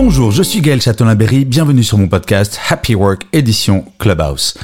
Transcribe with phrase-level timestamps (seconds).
[0.00, 4.54] Bonjour, je suis Gaël Châtelain-Berry, bienvenue sur mon podcast Happy Work édition Clubhouse.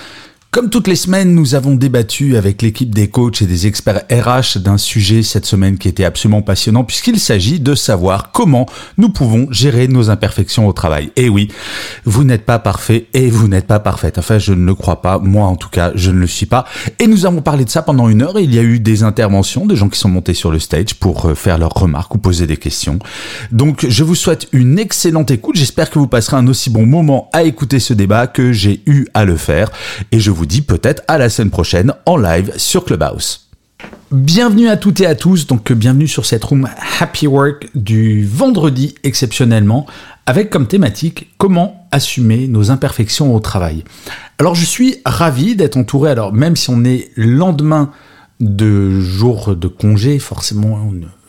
[0.54, 4.60] Comme toutes les semaines, nous avons débattu avec l'équipe des coachs et des experts RH
[4.60, 9.48] d'un sujet cette semaine qui était absolument passionnant puisqu'il s'agit de savoir comment nous pouvons
[9.50, 11.10] gérer nos imperfections au travail.
[11.16, 11.48] Et oui,
[12.04, 14.16] vous n'êtes pas parfait et vous n'êtes pas parfaite.
[14.16, 15.18] Enfin, je ne le crois pas.
[15.18, 16.66] Moi, en tout cas, je ne le suis pas.
[17.00, 19.02] Et nous avons parlé de ça pendant une heure et il y a eu des
[19.02, 22.18] interventions, des gens qui sont montés sur le stage pour euh, faire leurs remarques ou
[22.18, 23.00] poser des questions.
[23.50, 25.56] Donc, je vous souhaite une excellente écoute.
[25.56, 29.06] J'espère que vous passerez un aussi bon moment à écouter ce débat que j'ai eu
[29.14, 29.72] à le faire.
[30.12, 33.48] Et je vous dis peut-être à la semaine prochaine en live sur Clubhouse.
[34.10, 36.68] Bienvenue à toutes et à tous, donc euh, bienvenue sur cette room
[37.00, 39.86] Happy Work du vendredi exceptionnellement,
[40.26, 43.82] avec comme thématique comment assumer nos imperfections au travail.
[44.38, 47.90] Alors je suis ravi d'être entouré, alors même si on est lendemain
[48.40, 50.78] de jour de congé, forcément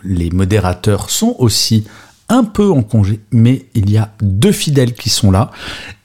[0.04, 1.86] les modérateurs sont aussi
[2.30, 5.52] un peu en congé, mais il y a deux fidèles qui sont là,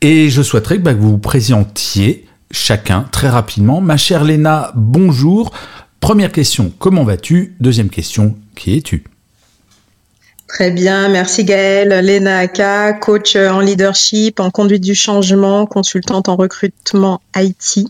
[0.01, 3.81] et je souhaiterais bah, que vous vous présentiez chacun très rapidement.
[3.81, 5.53] Ma chère Léna, bonjour.
[6.01, 7.57] Première question, comment vas-tu?
[7.61, 9.05] Deuxième question, qui es-tu?
[10.51, 12.05] Très bien, merci Gaëlle.
[12.05, 17.87] Léna Aka, coach en leadership, en conduite du changement, consultante en recrutement IT.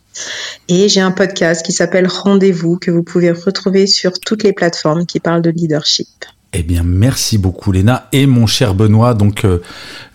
[0.69, 5.06] Et j'ai un podcast qui s'appelle Rendez-vous que vous pouvez retrouver sur toutes les plateformes
[5.06, 6.08] qui parlent de leadership.
[6.53, 8.09] Eh bien, merci beaucoup, Léna.
[8.12, 9.62] Et mon cher Benoît, donc, euh,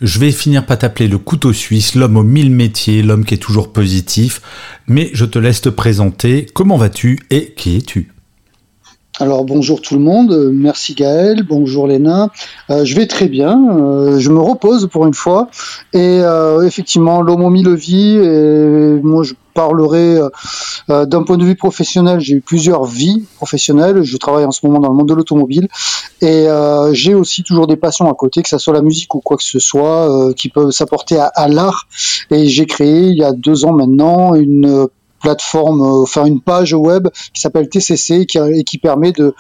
[0.02, 3.38] je vais finir par t'appeler le couteau suisse, l'homme aux mille métiers, l'homme qui est
[3.38, 4.42] toujours positif.
[4.88, 6.46] Mais je te laisse te présenter.
[6.54, 8.15] Comment vas-tu et qui es-tu?
[9.18, 12.32] Alors bonjour tout le monde, Euh, merci Gaël, bonjour Léna.
[12.70, 15.48] Euh, je vais très bien, euh, je me repose pour une fois.
[15.94, 16.20] Et
[16.66, 20.20] effectivement, l'homme mille vies, et moi je parlerai
[20.90, 22.20] d'un point de vue professionnel.
[22.20, 25.70] J'ai eu plusieurs vies professionnelles, je travaille en ce moment dans le monde de l'automobile.
[26.22, 26.48] Et
[26.92, 29.44] j'ai aussi toujours des passions à côté, que ce soit la musique ou quoi que
[29.44, 31.88] ce soit, qui peuvent s'apporter à, à l'art.
[32.32, 34.88] Et j'ai créé il y a deux ans maintenant une
[35.26, 39.34] plateforme, euh, enfin une page web qui s'appelle TCC et qui permet de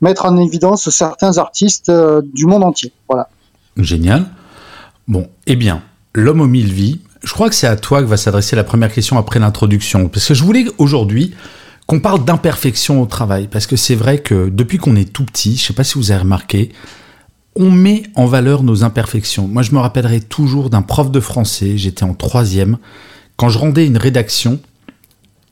[0.00, 2.92] mettre en évidence certains artistes euh, du monde entier.
[3.08, 3.28] Voilà.
[3.76, 4.26] Génial.
[5.08, 5.82] Bon, eh bien,
[6.14, 8.92] l'homme aux mille vies, je crois que c'est à toi que va s'adresser la première
[8.92, 10.08] question après l'introduction.
[10.08, 11.34] Parce que je voulais aujourd'hui
[11.86, 13.48] qu'on parle d'imperfection au travail.
[13.50, 16.10] Parce que c'est vrai que depuis qu'on est tout petit, je sais pas si vous
[16.10, 16.72] avez remarqué,
[17.54, 19.46] on met en valeur nos imperfections.
[19.48, 22.78] Moi, je me rappellerai toujours d'un prof de français, j'étais en troisième,
[23.36, 24.60] quand je rendais une rédaction,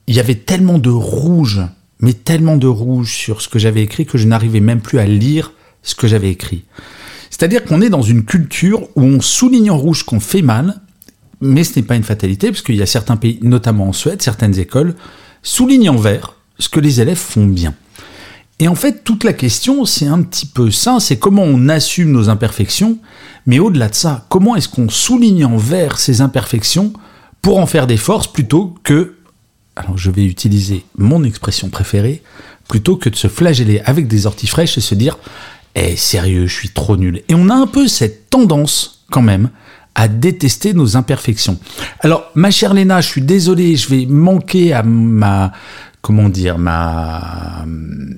[0.06, 1.62] il y avait tellement de rouge,
[2.00, 5.06] mais tellement de rouge sur ce que j'avais écrit que je n'arrivais même plus à
[5.06, 6.64] lire ce que j'avais écrit.
[7.30, 10.80] C'est-à-dire qu'on est dans une culture où on souligne en rouge qu'on fait mal,
[11.40, 14.22] mais ce n'est pas une fatalité, parce qu'il y a certains pays, notamment en Suède,
[14.22, 14.94] certaines écoles,
[15.42, 17.74] soulignent en vert ce que les élèves font bien.
[18.60, 22.12] Et en fait, toute la question, c'est un petit peu ça, c'est comment on assume
[22.12, 22.98] nos imperfections,
[23.46, 26.92] mais au-delà de ça, comment est-ce qu'on souligne en vert ces imperfections
[27.42, 29.16] pour en faire des forces plutôt que,
[29.76, 32.22] alors je vais utiliser mon expression préférée,
[32.68, 35.18] plutôt que de se flageller avec des orties fraîches et se dire,
[35.74, 37.22] eh sérieux, je suis trop nul.
[37.28, 39.50] Et on a un peu cette tendance, quand même,
[39.94, 41.58] à détester nos imperfections.
[42.00, 45.52] Alors, ma chère Léna, je suis désolé, je vais manquer à ma,
[46.00, 48.16] comment dire, ma hum,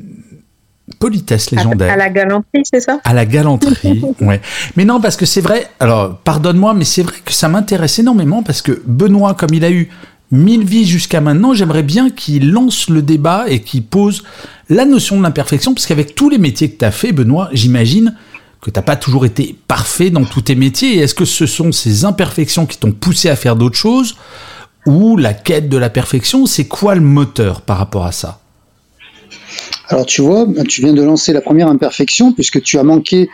[0.98, 3.00] politesse légendaire à la galanterie, c'est ça?
[3.04, 4.02] À la galanterie.
[4.20, 4.40] ouais.
[4.76, 8.42] Mais non, parce que c'est vrai, alors pardonne-moi, mais c'est vrai que ça m'intéresse énormément
[8.42, 9.90] parce que Benoît, comme il a eu
[10.31, 14.24] mille vies jusqu'à maintenant, j'aimerais bien qu'il lance le débat et qu'il pose
[14.68, 18.15] la notion de l'imperfection, parce qu'avec tous les métiers que tu as fait, Benoît, j'imagine
[18.60, 20.98] que t'as pas toujours été parfait dans tous tes métiers.
[20.98, 24.16] Est-ce que ce sont ces imperfections qui t'ont poussé à faire d'autres choses
[24.86, 26.47] ou la quête de la perfection?
[26.47, 28.41] C'est quoi le moteur par rapport à ça?
[29.89, 33.28] Alors tu vois, tu viens de lancer la première imperfection puisque tu as manqué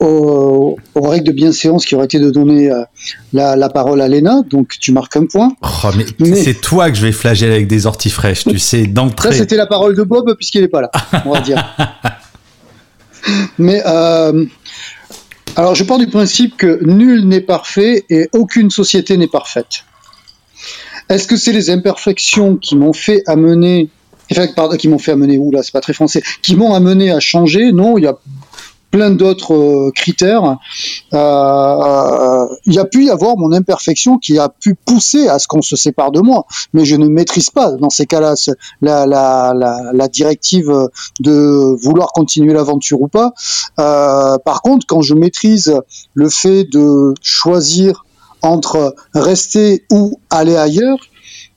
[0.00, 2.82] aux, aux règles de bienséance qui auraient été de donner euh,
[3.32, 5.52] la, la parole à Léna, donc tu marques un point.
[5.62, 8.86] Oh, mais, Mais- c'est toi que je vais flageller avec des orties fraîches, tu sais,
[8.86, 9.32] d'entrée.
[9.34, 10.90] c'était la parole de Bob puisqu'il n'est pas là,
[11.26, 11.62] on va dire.
[13.58, 14.46] Mais euh,
[15.56, 19.84] alors, je pars du principe que nul n'est parfait et aucune société n'est parfaite.
[21.10, 23.90] Est-ce que c'est les imperfections qui m'ont fait amener,
[24.30, 27.20] enfin, pardon, qui m'ont fait amener, oula, c'est pas très français, qui m'ont amené à
[27.20, 27.72] changer?
[27.72, 28.16] Non, il y a
[28.90, 30.58] plein d'autres euh, critères.
[31.12, 35.46] Euh, il y a pu y avoir mon imperfection qui a pu pousser à ce
[35.46, 38.34] qu'on se sépare de moi, mais je ne maîtrise pas dans ces cas-là
[38.82, 40.72] la, la, la, la, directive
[41.20, 43.32] de vouloir continuer l'aventure ou pas.
[43.78, 45.74] Euh, par contre, quand je maîtrise
[46.14, 48.04] le fait de choisir
[48.42, 50.98] entre rester ou aller ailleurs,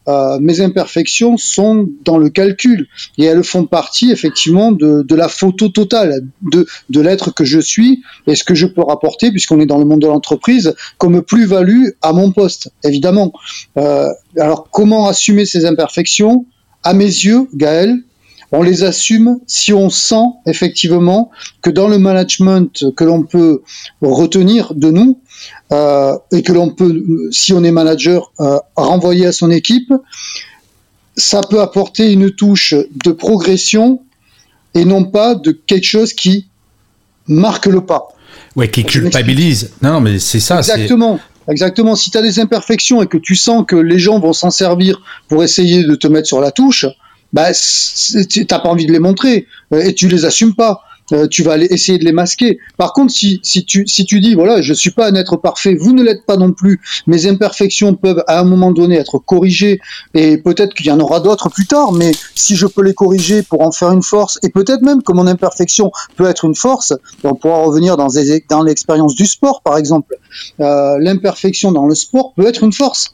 [0.07, 5.27] euh, mes imperfections sont dans le calcul et elles font partie effectivement de, de la
[5.27, 9.59] photo totale de, de l'être que je suis et ce que je peux rapporter puisqu'on
[9.59, 13.31] est dans le monde de l'entreprise comme plus-value à mon poste, évidemment.
[13.77, 16.45] Euh, alors comment assumer ces imperfections?
[16.83, 17.95] À mes yeux, Gaël,
[18.53, 21.31] on les assume si on sent effectivement
[21.63, 23.63] que dans le management que l'on peut
[24.01, 25.19] retenir de nous,
[25.71, 29.91] euh, et que l'on peut, si on est manager, euh, renvoyer à son équipe,
[31.17, 34.01] ça peut apporter une touche de progression
[34.75, 36.47] et non pas de quelque chose qui
[37.27, 38.09] marque le pas.
[38.55, 39.71] Ouais, qui culpabilise.
[39.81, 40.59] Non, non, mais c'est ça.
[40.59, 41.19] Exactement.
[41.49, 41.95] Exactement.
[41.95, 45.01] Si tu as des imperfections et que tu sens que les gens vont s'en servir
[45.27, 46.85] pour essayer de te mettre sur la touche,
[47.33, 50.83] bah, tu n'as pas envie de les montrer euh, et tu les assumes pas.
[51.11, 52.59] Euh, tu vas aller essayer de les masquer.
[52.77, 55.75] Par contre, si, si, tu, si tu dis, voilà, je suis pas un être parfait,
[55.75, 59.81] vous ne l'êtes pas non plus, mes imperfections peuvent à un moment donné être corrigées,
[60.13, 63.43] et peut-être qu'il y en aura d'autres plus tard, mais si je peux les corriger
[63.43, 66.93] pour en faire une force, et peut-être même que mon imperfection peut être une force,
[67.25, 68.07] on pourra revenir dans,
[68.49, 70.15] dans l'expérience du sport, par exemple.
[70.61, 73.13] Euh, l'imperfection dans le sport peut être une force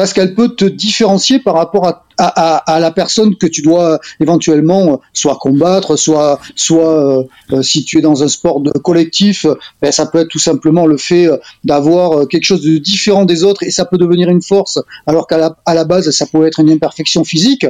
[0.00, 4.92] parce qu'elle peut te différencier par rapport à à, la personne que tu dois éventuellement
[4.92, 7.22] euh, soit combattre, soit, soit euh,
[7.52, 9.46] euh, si tu es dans un sport de collectif,
[9.80, 11.28] ben, ça peut être tout simplement le fait
[11.64, 15.38] d'avoir quelque chose de différent des autres et ça peut devenir une force, alors qu'à
[15.38, 17.66] la, à la base, ça peut être une imperfection physique.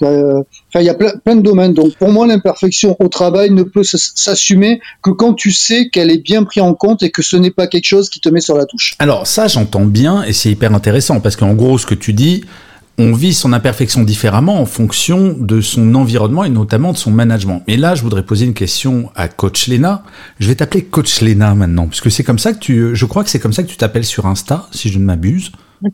[0.00, 0.44] Il
[0.82, 1.74] y a plein, plein, de domaines.
[1.74, 6.22] Donc pour moi, l'imperfection au travail ne peut s'assumer que quand tu sais qu'elle est
[6.22, 8.56] bien prise en compte et que ce n'est pas quelque chose qui te met sur
[8.56, 8.96] la touche.
[8.98, 12.44] Alors ça, j'entends bien et c'est hyper intéressant parce qu'en gros, ce que tu dis,
[12.98, 17.62] on vit son imperfection différemment en fonction de son environnement et notamment de son management.
[17.66, 20.02] Mais là, je voudrais poser une question à Coach Lena.
[20.38, 23.30] Je vais t'appeler Coach Lena maintenant, puisque c'est comme ça que tu, je crois que
[23.30, 25.52] c'est comme ça que tu t'appelles sur Insta, si je ne m'abuse.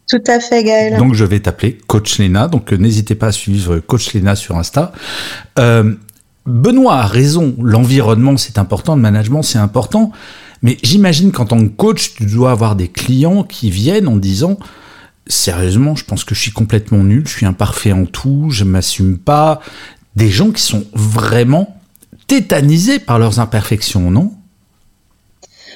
[0.08, 0.98] Tout à fait, Gaël.
[0.98, 2.48] Donc je vais t'appeler Coach Lena.
[2.48, 4.92] Donc euh, n'hésitez pas à suivre Coach Lena sur Insta.
[5.58, 5.94] Euh,
[6.46, 7.54] Benoît a raison.
[7.62, 8.96] L'environnement, c'est important.
[8.96, 10.12] Le management, c'est important.
[10.62, 14.58] Mais j'imagine qu'en tant que coach, tu dois avoir des clients qui viennent en disant
[15.28, 19.18] sérieusement, je pense que je suis complètement nul, je suis imparfait en tout, je m'assume
[19.18, 19.60] pas.
[20.16, 21.80] Des gens qui sont vraiment
[22.26, 24.32] tétanisés par leurs imperfections, non?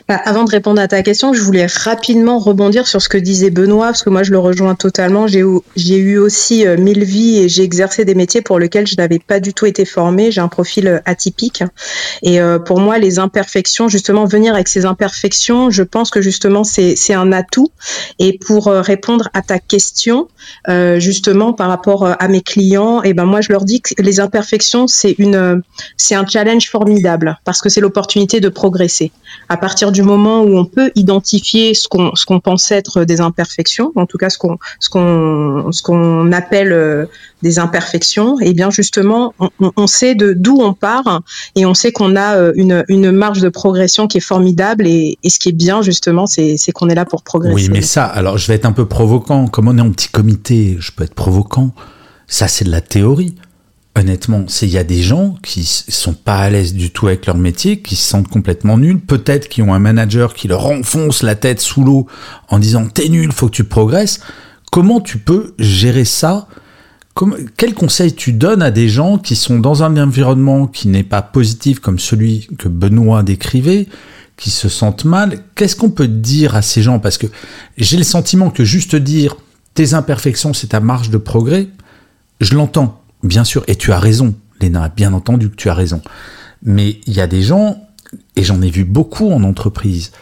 [0.09, 3.51] Bah, avant de répondre à ta question, je voulais rapidement rebondir sur ce que disait
[3.51, 5.27] Benoît, parce que moi je le rejoins totalement.
[5.27, 9.19] J'ai eu, aussi euh, mille vies et j'ai exercé des métiers pour lesquels je n'avais
[9.19, 10.31] pas du tout été formée.
[10.31, 11.63] J'ai un profil euh, atypique.
[12.23, 16.65] Et euh, pour moi, les imperfections, justement, venir avec ces imperfections, je pense que justement
[16.65, 17.71] c'est, un atout.
[18.19, 20.29] Et pour répondre à ta question,
[20.97, 24.19] justement par rapport à mes clients, et eh ben moi je leur dis que les
[24.21, 25.15] imperfections c'est
[25.97, 29.13] c'est un challenge formidable parce que c'est l'opportunité de progresser.
[29.49, 33.21] À partir du moment où on peut identifier ce qu'on ce qu'on pense être des
[33.21, 37.07] imperfections, en tout cas ce qu'on ce qu'on ce qu'on appelle euh,
[37.43, 41.23] des imperfections, et eh bien justement on, on sait de d'où on part
[41.55, 45.19] et on sait qu'on a euh, une une marge de progression qui est formidable et,
[45.23, 47.55] et ce qui est bien justement c'est c'est qu'on est là pour progresser.
[47.55, 49.47] Oui, mais ça, alors je vais être un peu provocant.
[49.47, 51.75] Comme on est en petit comité, je peux être provocant.
[52.27, 53.35] Ça, c'est de la théorie
[53.95, 57.37] honnêtement, il y a des gens qui sont pas à l'aise du tout avec leur
[57.37, 61.35] métier, qui se sentent complètement nuls, peut-être qui ont un manager qui leur enfonce la
[61.35, 62.07] tête sous l'eau
[62.49, 64.21] en disant t'es nul, faut que tu progresses.
[64.71, 66.49] Comment tu peux gérer ça?
[67.59, 71.21] Quel conseil tu donnes à des gens qui sont dans un environnement qui n'est pas
[71.21, 73.87] positif comme celui que Benoît décrivait,
[74.39, 75.41] qui se sentent mal?
[75.55, 76.99] Qu'est-ce qu'on peut dire à ces gens?
[76.99, 77.27] Parce que
[77.77, 79.37] j'ai le sentiment que juste dire
[79.75, 81.69] tes imperfections, c'est ta marge de progrès,
[82.41, 83.02] je l'entends.
[83.23, 86.03] Bien sûr, et tu as raison, Léna, bien entendu que tu as raison.
[86.63, 87.89] Mais il y a des gens,
[88.37, 90.13] et j'en ai vu beaucoup en entreprise,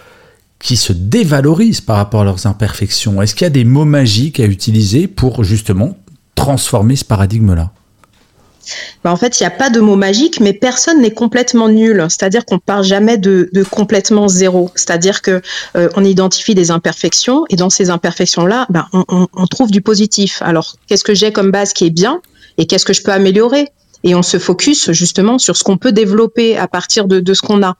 [0.58, 3.22] qui se dévalorisent par rapport à leurs imperfections.
[3.22, 5.96] Est-ce qu'il y a des mots magiques à utiliser pour justement
[6.34, 7.72] transformer ce paradigme-là?
[9.02, 12.04] Bah, en fait, il n'y a pas de mot magique, mais personne n'est complètement nul.
[12.08, 14.70] C'est-à-dire qu'on part jamais de, complètement zéro.
[14.74, 15.40] C'est-à-dire que
[15.76, 20.42] euh, identifie des imperfections et dans ces imperfections-là, on, on, trouve du positif.
[20.42, 22.20] Alors, qu'est-ce que j'ai comme base qui est bien?
[22.60, 23.68] Et qu'est-ce que je peux améliorer?
[24.04, 27.62] Et on se focus justement sur ce qu'on peut développer à partir de, ce qu'on
[27.62, 27.76] a.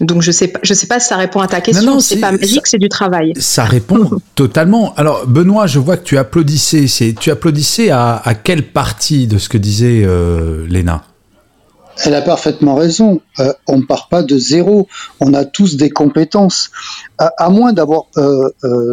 [0.00, 1.98] Donc je sais pas, je sais pas si ça répond à ta question.
[1.98, 3.32] C'est pas magique, c'est du travail.
[3.38, 4.94] Ça répond totalement.
[4.96, 6.86] Alors Benoît, je vois que tu applaudissais.
[6.86, 11.02] C'est tu applaudissais à, quelle partie de ce que disait euh, Léna?
[12.04, 13.22] Elle a parfaitement raison.
[13.40, 14.88] Euh, on ne part pas de zéro.
[15.20, 16.70] On a tous des compétences,
[17.16, 18.50] à, moins d'avoir euh,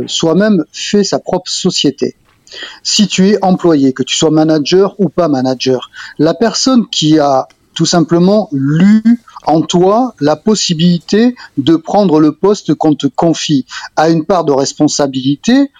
[0.07, 2.15] soi-même fait sa propre société.
[2.83, 7.47] Si tu es employé, que tu sois manager ou pas manager, la personne qui a
[7.75, 9.03] tout simplement lu
[9.45, 14.51] en toi la possibilité de prendre le poste qu'on te confie, a une part de
[14.51, 15.71] responsabilité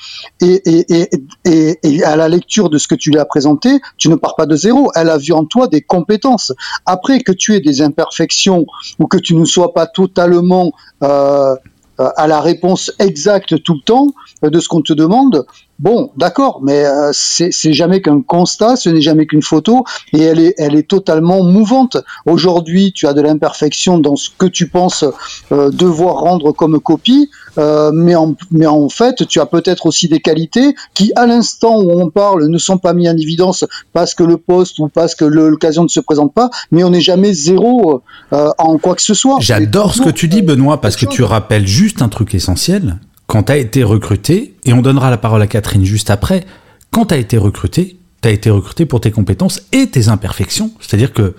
[0.41, 4.45] et, à la lecture de ce que tu lui as présenté, tu ne pars pas
[4.45, 4.91] de zéro.
[4.93, 6.53] Elle a vu en toi des compétences.
[6.85, 8.65] Après que tu aies des imperfections
[8.99, 11.55] ou que tu ne sois pas totalement euh,
[11.97, 14.07] à la réponse exacte tout le temps
[14.43, 15.45] de ce qu'on te demande,
[15.77, 19.83] Bon, d'accord, mais euh, c'est jamais qu'un constat, ce n'est jamais qu'une photo,
[20.13, 21.97] et elle est, elle est totalement mouvante.
[22.25, 25.03] Aujourd'hui, tu as de l'imperfection dans ce que tu penses
[25.51, 30.07] euh, devoir rendre comme copie, euh, mais, en, mais en fait, tu as peut-être aussi
[30.07, 34.13] des qualités qui, à l'instant où on parle, ne sont pas mis en évidence parce
[34.13, 37.33] que le poste ou parce que l'occasion ne se présente pas, mais on n'est jamais
[37.33, 39.37] zéro en quoi que ce soit.
[39.39, 42.97] J'adore ce que tu dis, Benoît, parce que tu rappelles juste un truc essentiel
[43.27, 46.45] quand tu as été recruté, et on donnera la parole à Catherine juste après,
[46.91, 50.71] quand tu as été recruté, tu as été recruté pour tes compétences et tes imperfections.
[50.79, 51.35] C'est-à-dire que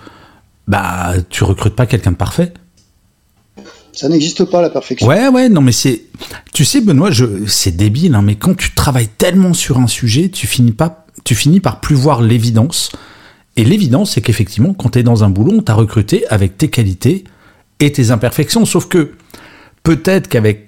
[0.68, 2.52] bah tu recrutes pas quelqu'un de parfait.
[3.96, 5.08] Ça n'existe pas la perfection.
[5.08, 6.02] Ouais, ouais, non, mais c'est.
[6.52, 7.46] Tu sais, Benoît, je...
[7.46, 11.06] c'est débile, hein, mais quand tu travailles tellement sur un sujet, tu finis, pas...
[11.24, 12.92] tu finis par plus voir l'évidence.
[13.56, 16.68] Et l'évidence, c'est qu'effectivement, quand tu es dans un boulot, on t'a recruté avec tes
[16.68, 17.24] qualités
[17.80, 18.66] et tes imperfections.
[18.66, 19.12] Sauf que
[19.82, 20.66] peut-être qu'avec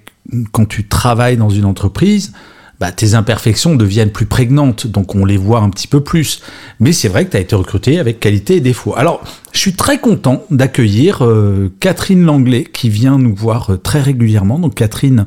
[0.51, 2.33] quand tu travailles dans une entreprise,
[2.79, 6.41] bah, tes imperfections deviennent plus prégnantes, donc on les voit un petit peu plus.
[6.79, 8.93] Mais c'est vrai que tu as été recruté avec qualité et défaut.
[8.95, 9.21] Alors,
[9.51, 14.59] je suis très content d'accueillir euh, Catherine Langlais qui vient nous voir euh, très régulièrement.
[14.59, 15.25] Donc Catherine,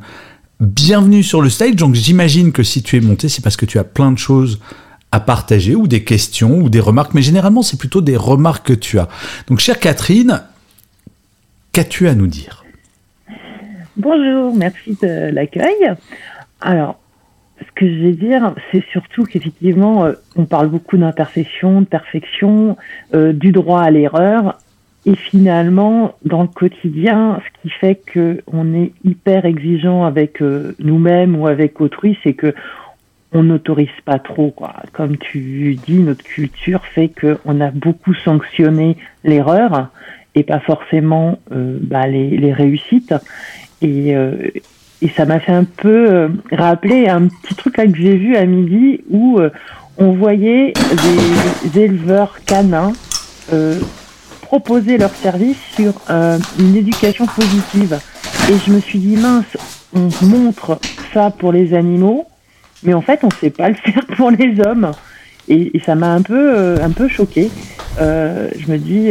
[0.61, 1.77] bienvenue sur le stage.
[1.77, 4.59] Donc j'imagine que si tu es montée, c'est parce que tu as plein de choses
[5.11, 8.73] à partager ou des questions ou des remarques, mais généralement c'est plutôt des remarques que
[8.73, 9.09] tu as.
[9.47, 10.43] Donc chère Catherine,
[11.73, 12.65] qu'as-tu à nous dire?
[13.99, 15.93] Bonjour, merci de l'accueil.
[16.63, 17.02] Alors,
[17.67, 22.77] ce que je vais dire, c'est surtout qu'effectivement, euh, on parle beaucoup d'imperfection, de perfection,
[23.15, 24.59] euh, du droit à l'erreur.
[25.05, 31.35] Et finalement, dans le quotidien, ce qui fait qu'on est hyper exigeant avec euh, nous-mêmes
[31.37, 32.55] ou avec autrui, c'est que
[33.33, 34.55] on n'autorise pas trop.
[34.93, 39.89] Comme tu dis, notre culture fait qu'on a beaucoup sanctionné l'erreur
[40.35, 43.15] et pas forcément bah, les, réussites.
[43.81, 44.15] Et,
[45.03, 48.37] et ça m'a fait un peu euh, rappeler un petit truc là que j'ai vu
[48.37, 49.51] à midi où euh,
[49.99, 50.73] on voyait
[51.73, 52.93] des éleveurs canins
[54.41, 55.93] proposer leur service sur
[56.59, 57.99] une éducation positive.
[58.49, 59.45] Et je me suis dit, mince,
[59.95, 60.79] on montre
[61.13, 62.25] ça pour les animaux,
[62.83, 64.93] mais en fait, on ne sait pas le faire pour les hommes.
[65.49, 67.51] Et, et ça m'a un peu, un peu choqué.
[67.99, 69.11] je me dis,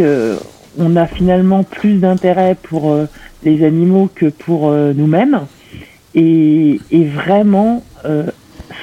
[0.79, 2.97] on a finalement plus d'intérêt pour
[3.43, 5.41] les animaux que pour euh, nous-mêmes.
[6.15, 8.25] Et, vraiment, euh,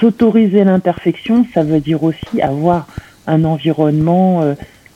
[0.01, 2.87] s'autoriser l'imperfection, ça veut dire aussi avoir
[3.27, 4.55] un environnement euh,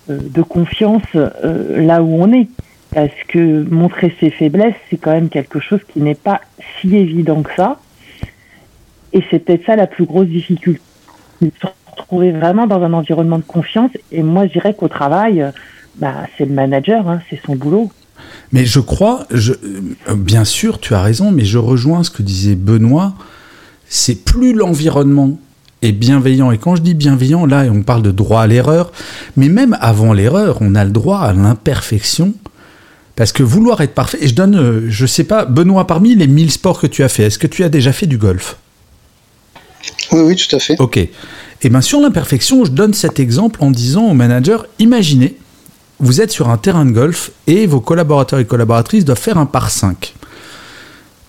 [0.08, 2.48] de confiance là où on est.
[2.94, 6.42] Parce que montrer ses faiblesses, c'est quand même quelque chose qui n'est pas
[6.80, 7.78] si évident que ça.
[9.14, 10.80] Et c'est peut-être ça la plus grosse difficulté.
[11.40, 13.90] Se retrouver vraiment dans un environnement de confiance.
[14.10, 15.44] Et moi, je dirais qu'au travail,
[15.96, 17.90] bah, c'est le manager, hein, c'est son boulot.
[18.52, 22.22] Mais je crois, je, euh, bien sûr, tu as raison, mais je rejoins ce que
[22.22, 23.14] disait Benoît.
[23.88, 25.38] C'est plus l'environnement
[25.82, 26.50] est bienveillant.
[26.50, 28.92] Et quand je dis bienveillant, là, on parle de droit à l'erreur.
[29.36, 32.34] Mais même avant l'erreur, on a le droit à l'imperfection.
[33.16, 34.18] Parce que vouloir être parfait.
[34.20, 37.08] Et je donne, euh, je sais pas, Benoît, parmi les 1000 sports que tu as
[37.08, 38.56] fait, est-ce que tu as déjà fait du golf?
[40.12, 40.76] Oui, oui, tout à fait.
[40.80, 40.96] Ok.
[40.96, 41.10] Et
[41.66, 45.36] eh bien sur l'imperfection, je donne cet exemple en disant au manager, imaginez,
[46.02, 49.46] vous êtes sur un terrain de golf et vos collaborateurs et collaboratrices doivent faire un
[49.46, 50.14] par 5.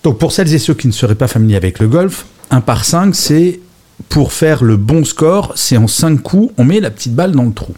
[0.02, 2.84] Donc pour celles et ceux qui ne seraient pas familiers avec le golf, un par
[2.84, 3.60] 5, c'est
[4.08, 7.44] pour faire le bon score, c'est en 5 coups, on met la petite balle dans
[7.44, 7.72] le trou.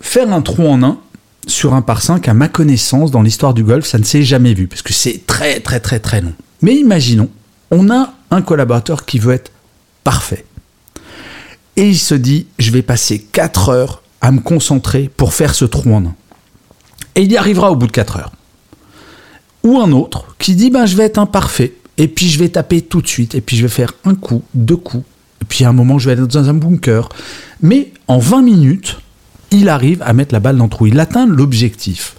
[0.00, 0.98] Faire un trou en 1
[1.46, 4.54] sur un par 5, à ma connaissance, dans l'histoire du golf, ça ne s'est jamais
[4.54, 6.32] vu, parce que c'est très très très très long.
[6.62, 7.28] Mais imaginons,
[7.70, 9.52] on a un collaborateur qui veut être
[10.04, 10.46] parfait.
[11.76, 15.64] Et il se dit, je vais passer 4 heures à me concentrer pour faire ce
[15.64, 16.14] trou en un.
[17.14, 18.32] Et il y arrivera au bout de 4 heures.
[19.62, 22.82] Ou un autre qui dit ben, je vais être imparfait, et puis je vais taper
[22.82, 25.04] tout de suite, et puis je vais faire un coup, deux coups,
[25.42, 27.08] et puis à un moment je vais être dans un bunker.
[27.62, 28.98] Mais en 20 minutes,
[29.52, 32.16] il arrive à mettre la balle dans le trou, il atteint l'objectif.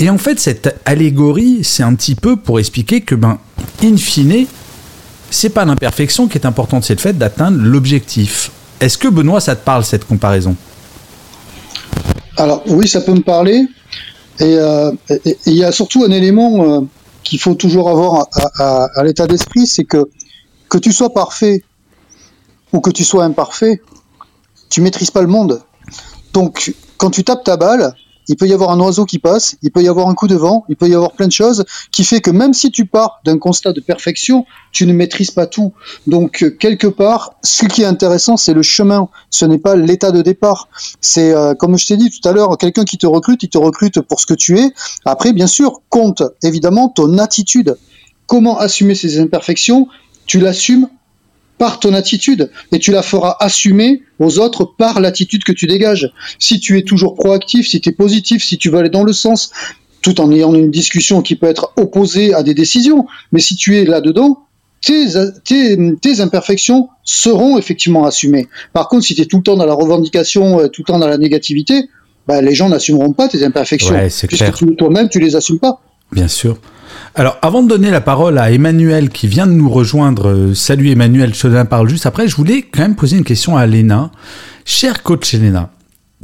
[0.00, 3.38] Et en fait, cette allégorie, c'est un petit peu pour expliquer que, ben,
[3.82, 4.46] in fine,
[5.30, 8.50] c'est pas l'imperfection qui est importante, c'est le fait d'atteindre l'objectif.
[8.80, 10.56] Est-ce que Benoît, ça te parle cette comparaison?
[12.38, 13.66] Alors oui, ça peut me parler.
[14.40, 14.92] Et euh,
[15.44, 16.80] il y a surtout un élément euh,
[17.24, 18.28] qu'il faut toujours avoir
[18.58, 20.08] à, l'état d'esprit, c'est que
[20.68, 21.64] que tu sois parfait
[22.72, 23.82] ou que tu sois imparfait,
[24.70, 25.62] tu maîtrises pas le monde.
[26.32, 27.94] Donc quand tu tapes ta balle,
[28.28, 30.36] il peut y avoir un oiseau qui passe, il peut y avoir un coup de
[30.36, 33.20] vent, il peut y avoir plein de choses qui fait que même si tu pars
[33.24, 35.72] d'un constat de perfection, tu ne maîtrises pas tout.
[36.06, 39.08] Donc euh, quelque part, ce qui est intéressant, c'est le chemin.
[39.30, 40.68] Ce n'est pas l'état de départ.
[41.00, 43.58] C'est euh, comme je t'ai dit tout à l'heure, quelqu'un qui te recrute, il te
[43.58, 44.72] recrute pour ce que tu es.
[45.04, 47.76] Après, bien sûr, compte évidemment ton attitude.
[48.26, 49.88] Comment assumer ces imperfections?
[50.26, 50.88] Tu l'assumes
[51.58, 56.12] par ton attitude et tu la feras assumer aux autres par l'attitude que tu dégages.
[56.38, 59.12] Si tu es toujours proactif, si tu es positif, si tu veux aller dans le
[59.12, 59.50] sens,
[60.02, 63.76] tout en ayant une discussion qui peut être opposée à des décisions, mais si tu
[63.76, 64.44] es là-dedans,
[64.80, 65.06] tes,
[65.44, 68.46] tes, imperfections seront effectivement assumées.
[68.72, 70.98] Par contre, si tu es tout le temps dans la revendication, euh, tout le temps
[70.98, 71.88] dans la négativité,
[72.28, 73.94] bah, les gens n'assumeront pas tes imperfections.
[73.94, 75.80] Ouais, puisque toi-même, tu les assumes pas.
[76.12, 76.58] Bien sûr.
[77.14, 80.90] Alors, avant de donner la parole à Emmanuel qui vient de nous rejoindre, euh, salut
[80.90, 84.10] Emmanuel, je te parle juste après, je voulais quand même poser une question à Léna.
[84.64, 85.70] Cher coach Léna,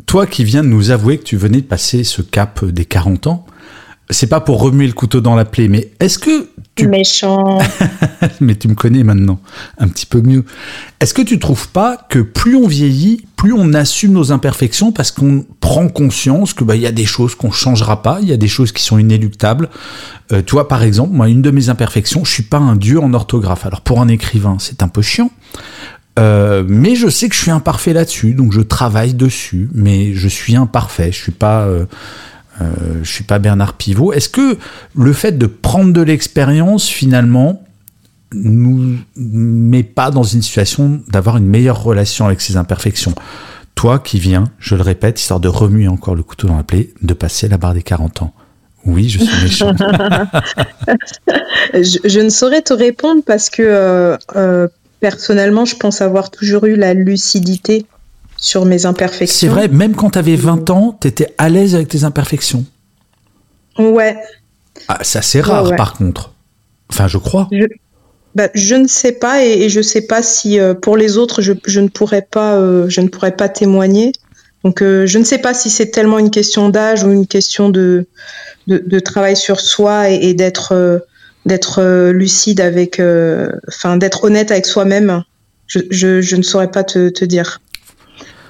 [0.07, 3.27] toi qui viens de nous avouer que tu venais de passer ce cap des 40
[3.27, 3.47] ans,
[4.11, 6.89] c'est pas pour remuer le couteau dans la plaie, mais est-ce que tu...
[6.89, 7.59] Méchant.
[8.41, 9.41] mais tu me connais maintenant
[9.79, 10.45] un petit peu mieux.
[11.01, 15.11] Est-ce que tu trouves pas que plus on vieillit, plus on assume nos imperfections parce
[15.11, 18.33] qu'on prend conscience que bah il y a des choses qu'on changera pas, il y
[18.33, 19.71] a des choses qui sont inéluctables.
[20.33, 23.01] Euh, tu vois par exemple, moi une de mes imperfections, je suis pas un dieu
[23.01, 23.65] en orthographe.
[23.67, 25.31] Alors pour un écrivain, c'est un peu chiant.
[26.19, 30.29] Euh, mais je sais que je suis imparfait là-dessus, donc je travaille dessus, mais je
[30.29, 31.87] suis imparfait, je suis pas, euh,
[32.61, 34.13] euh, je suis pas Bernard Pivot.
[34.13, 34.59] Est-ce que
[34.97, 37.63] le fait de prendre de l'expérience, finalement,
[38.33, 43.15] nous met pas dans une situation d'avoir une meilleure relation avec ses imperfections?
[43.75, 46.91] Toi qui viens, je le répète, histoire de remuer encore le couteau dans la plaie,
[47.03, 48.33] de passer la barre des 40 ans.
[48.87, 49.73] Oui, je suis méchant.
[51.75, 54.69] je, ne saurais te répondre parce que euh, euh,
[55.01, 57.87] personnellement, je pense avoir toujours eu la lucidité
[58.45, 59.49] sur mes imperfections.
[59.49, 62.67] C'est vrai, même quand tu avais 20 ans, tu étais à l'aise avec tes imperfections.
[63.79, 64.19] Ouais.
[64.87, 66.35] Ah, c'est assez rare par contre.
[66.91, 67.49] Enfin, je crois.
[67.51, 67.65] Je,
[68.35, 71.41] bah, je ne sais pas et, je ne sais pas si euh, pour les autres,
[71.41, 74.13] je, je, ne pourrais pas, euh, je ne pourrais pas témoigner.
[74.63, 77.71] Donc, euh, je ne sais pas si c'est tellement une question d'âge ou une question
[77.71, 78.07] de,
[78.67, 81.03] de, de, travail sur soi et, et d'être
[81.47, 83.01] d'être lucide avec,
[83.69, 85.23] enfin, d'être honnête avec soi-même.
[85.67, 87.61] Je, je, je, ne saurais pas te, te dire.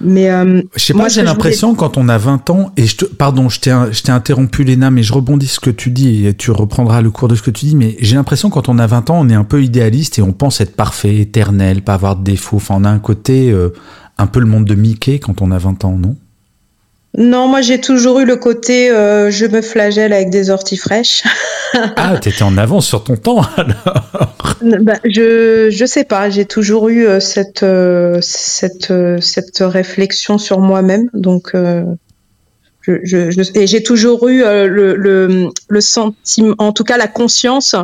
[0.01, 3.05] Mais euh, je sais pas, j'ai l'impression quand on a 20 ans, et je te,
[3.05, 7.01] pardon, je t'ai interrompu Léna, mais je rebondis ce que tu dis et tu reprendras
[7.01, 9.21] le cours de ce que tu dis, mais j'ai l'impression quand on a 20 ans,
[9.21, 12.57] on est un peu idéaliste et on pense être parfait, éternel, pas avoir de défauts.
[12.57, 13.71] Enfin, on a un côté euh,
[14.19, 16.17] un peu le monde de Mickey quand on a 20 ans, non?
[17.17, 21.23] Non, moi j'ai toujours eu le côté euh, je me flagelle avec des orties fraîches.
[21.97, 24.27] ah, t'étais en avance sur ton temps alors.
[24.81, 30.59] Bah, je je sais pas, j'ai toujours eu euh, cette euh, cette cette réflexion sur
[30.59, 36.99] moi-même, donc je, je, et j'ai toujours eu le, le, le sentiment, en tout cas
[36.99, 37.77] la conscience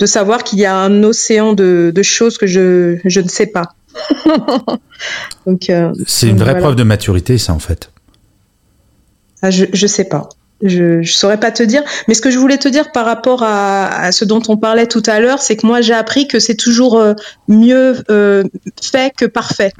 [0.00, 3.46] de savoir qu'il y a un océan de, de choses que je je ne sais
[3.46, 3.68] pas.
[5.46, 5.70] donc
[6.06, 7.90] c'est une vraie preuve de maturité, ça en fait.
[9.44, 10.26] Ah, je ne sais pas.
[10.62, 11.82] Je ne saurais pas te dire.
[12.08, 15.02] Mais ce que je voulais te dire par rapport à, ce dont on parlait tout
[15.06, 17.12] à l'heure, c'est que moi, j'ai appris que c'est toujours euh,
[17.46, 18.44] mieux euh,
[18.80, 19.74] fait que parfait.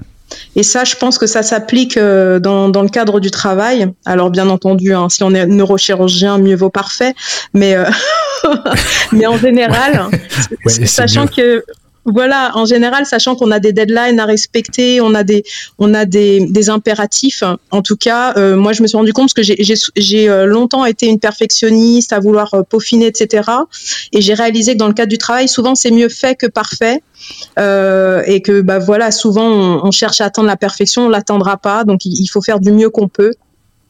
[0.55, 3.91] Et ça, je pense que ça s'applique euh, dans, le cadre du travail.
[4.05, 7.15] Alors, bien entendu, hein, si on est neurochirurgien, mieux vaut parfait.
[7.55, 7.75] Mais,
[9.13, 10.11] mais en général,
[10.67, 11.65] sachant que
[12.07, 15.45] voilà, en général, sachant qu'on a des deadlines à respecter, on a des,
[15.79, 17.43] on a des, des impératifs.
[17.71, 21.07] En tout cas, euh, moi, je me suis rendu compte que j'ai euh, longtemps été
[21.07, 23.51] une perfectionniste, à vouloir euh, peaufiner, etc.
[24.13, 27.03] Et j'ai réalisé que dans le cadre du travail, souvent, c'est mieux fait que parfait.
[27.59, 31.57] Euh, et que bah voilà, souvent on, on, cherche à atteindre la perfection, on l'atteindra
[31.57, 33.33] pas, donc il faut faire du mieux qu'on peut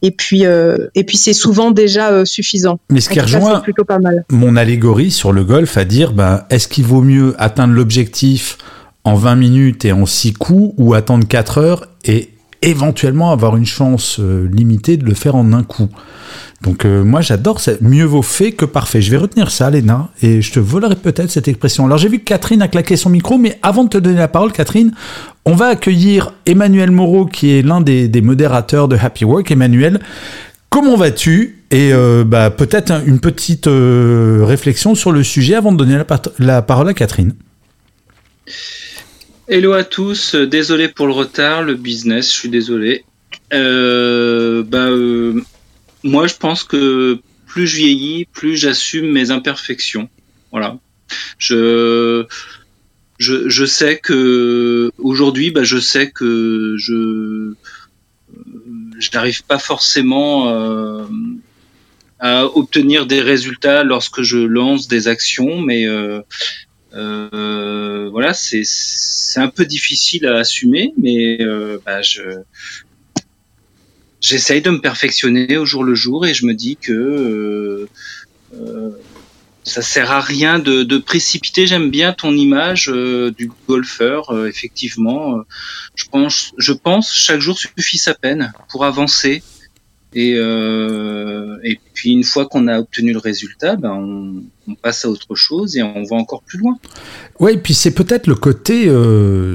[0.05, 2.79] et puis euh, et puis c'est souvent déjà euh, suffisant.
[2.90, 4.25] Mais ce qui rejoint plutôt pas mal.
[4.31, 8.59] mon allégorie sur le golf à dire bah, est-ce qu'il vaut mieux atteindre l'objectif
[9.05, 12.29] en 20 minutes et en 6 coups ou attendre 4 heures et
[12.61, 15.88] éventuellement avoir une chance euh, limitée de le faire en un coup?
[16.62, 19.03] Donc moi j'adore, mieux vaut fait que parfait.
[19.03, 21.85] Je vais retenir ça, Léna, et je te volerai peut-être cette expression.
[21.85, 24.29] Alors j'ai vu que Catherine a claqué son micro, mais avant de te donner la
[24.29, 24.93] parole, Catherine,
[25.45, 29.51] on va accueillir Emmanuel Moreau, qui est l'un des, modérateurs de Happy Work.
[29.51, 30.01] Emmanuel,
[30.71, 31.62] comment vas-tu?
[31.71, 36.07] Et euh, bah, peut-être une petite euh, réflexion sur le sujet avant de donner la,
[36.38, 37.35] la, parole à Catherine.
[39.49, 43.05] Hello à tous, désolé pour le retard, le business, je suis désolé.
[43.51, 44.88] bah,
[46.05, 50.09] moi, je pense que plus je vieillis, plus j'assume mes imperfections.
[50.53, 50.79] Voilà.
[51.38, 52.27] Je,
[53.19, 57.55] je, je sais que aujourd'hui, bah, je sais que je
[58.99, 61.05] je n'arrive pas forcément euh,
[62.21, 66.21] à obtenir des résultats lorsque je lance des actions, mais euh,
[66.95, 71.38] euh, voilà, c'est un peu difficile à assumer, mais
[71.85, 72.23] bah, je
[74.25, 77.89] j'essaye de me perfectionner au jour le jour et je me dis que
[79.65, 81.67] ça sert à rien de, de précipiter.
[81.67, 84.31] J'aime bien ton image euh, du golfeur.
[84.31, 85.43] Euh, effectivement, euh,
[85.95, 89.43] je pense, je pense chaque jour suffit sa peine pour avancer.
[90.17, 95.09] Et, et puis une fois qu'on a obtenu le résultat, ben on, on, passe à
[95.09, 96.79] autre chose et on va encore plus loin.
[97.41, 98.89] Ouais, et puis c'est peut-être le côté,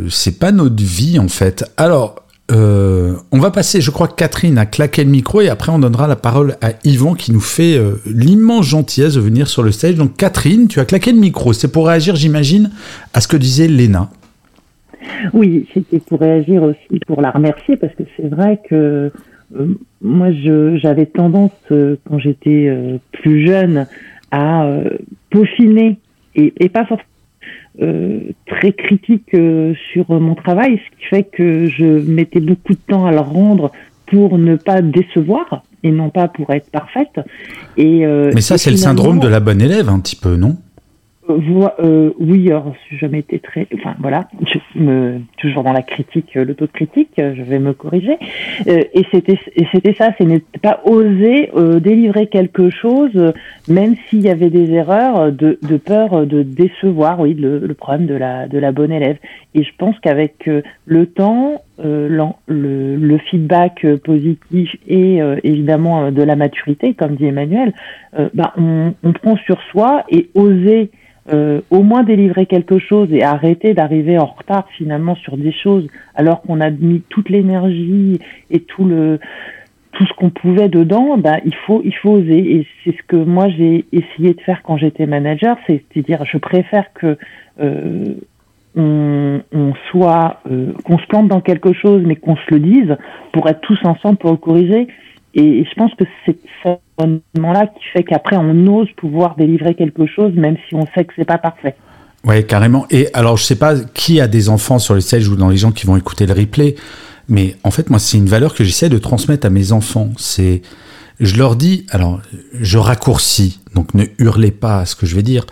[0.09, 1.63] c'est pas notre vie en fait.
[1.77, 5.79] Alors euh, on va passer, je crois Catherine a claqué le micro et après on
[5.79, 9.71] donnera la parole à Yvan qui nous fait euh, l'immense gentillesse de venir sur le
[9.71, 9.95] stage.
[9.95, 11.53] Donc Catherine, tu as claqué le micro.
[11.53, 12.71] C'est pour réagir, j'imagine,
[13.13, 14.09] à ce que disait Léna.
[15.33, 19.11] Oui, c'était pour réagir aussi, pour la remercier parce que c'est vrai que
[19.55, 19.67] euh,
[20.01, 22.71] moi j'avais tendance quand j'étais
[23.11, 23.87] plus jeune
[24.31, 24.67] à
[25.29, 25.97] peaufiner
[26.35, 27.09] et, pas forcément
[28.45, 33.05] très critique euh, sur mon travail, ce qui fait que je mettais beaucoup de temps
[33.05, 33.71] à le rendre
[34.07, 37.21] pour ne pas décevoir et non pas pour être parfaite.
[37.77, 40.57] Et, euh, Mais ça, c'est le syndrome de la bonne élève, un petit peu, non?
[41.29, 46.35] Euh, oui, alors j'ai jamais été très, enfin voilà, je me, toujours dans la critique,
[46.35, 48.17] euh, l'autocritique, je vais me corriger.
[48.67, 49.39] Euh, et c'était,
[49.71, 53.11] c'était ça, c'est ne pas oser euh, délivrer quelque chose,
[53.67, 58.07] même s'il y avait des erreurs, de, de peur de décevoir, oui, le, le, problème
[58.07, 59.17] de la, de la bonne élève.
[59.55, 60.49] Et je pense qu'avec
[60.85, 67.73] le temps, le, le, feedback positif et évidemment de la maturité, comme dit Emmanuel,
[68.35, 70.91] bah, on, on prend sur soi et oser
[71.31, 75.87] euh, au moins délivrer quelque chose et arrêter d'arriver en retard finalement sur des choses
[76.15, 79.19] alors qu'on a mis toute l'énergie et tout le
[79.91, 82.55] tout ce qu'on pouvait dedans, bah, il faut il faut oser.
[82.55, 86.91] Et c'est ce que moi j'ai essayé de faire quand j'étais manager, c'est-à-dire je préfère
[86.93, 87.17] que
[87.59, 88.15] euh,
[88.79, 92.97] on, soit euh, qu'on se plante dans quelque chose mais qu'on se le dise
[93.33, 94.87] pour être tous ensemble pour le corriger
[95.35, 96.69] et je pense que c'est ce
[97.37, 101.13] moment-là qui fait qu'après, on ose pouvoir délivrer quelque chose, même si on sait que
[101.15, 101.75] c'est pas parfait.
[102.25, 102.85] Ouais, carrément.
[102.89, 105.57] Et alors, je sais pas qui a des enfants sur les stage ou dans les
[105.57, 106.75] gens qui vont écouter le replay,
[107.29, 110.09] mais en fait, moi, c'est une valeur que j'essaie de transmettre à mes enfants.
[110.17, 110.61] C'est,
[111.19, 112.21] je leur dis, alors,
[112.59, 115.45] je raccourcis, donc ne hurlez pas à ce que je vais dire.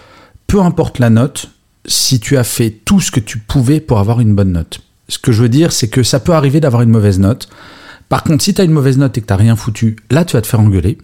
[0.48, 1.52] Peu importe la note,
[1.88, 4.82] si tu as fait tout ce que tu pouvais pour avoir une bonne note.
[5.10, 7.48] Ce que je veux dire, c'est que ça peut arriver d'avoir une mauvaise note.
[8.10, 10.34] Par contre, si tu as une mauvaise note et que tu rien foutu, là, tu
[10.34, 10.98] vas te faire engueuler.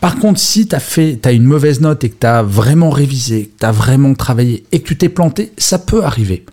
[0.00, 2.90] Par contre, si tu as, fait, as une mauvaise note et que tu as vraiment
[2.90, 6.44] révisé, que tu as vraiment travaillé et que tu t'es planté, ça peut arriver.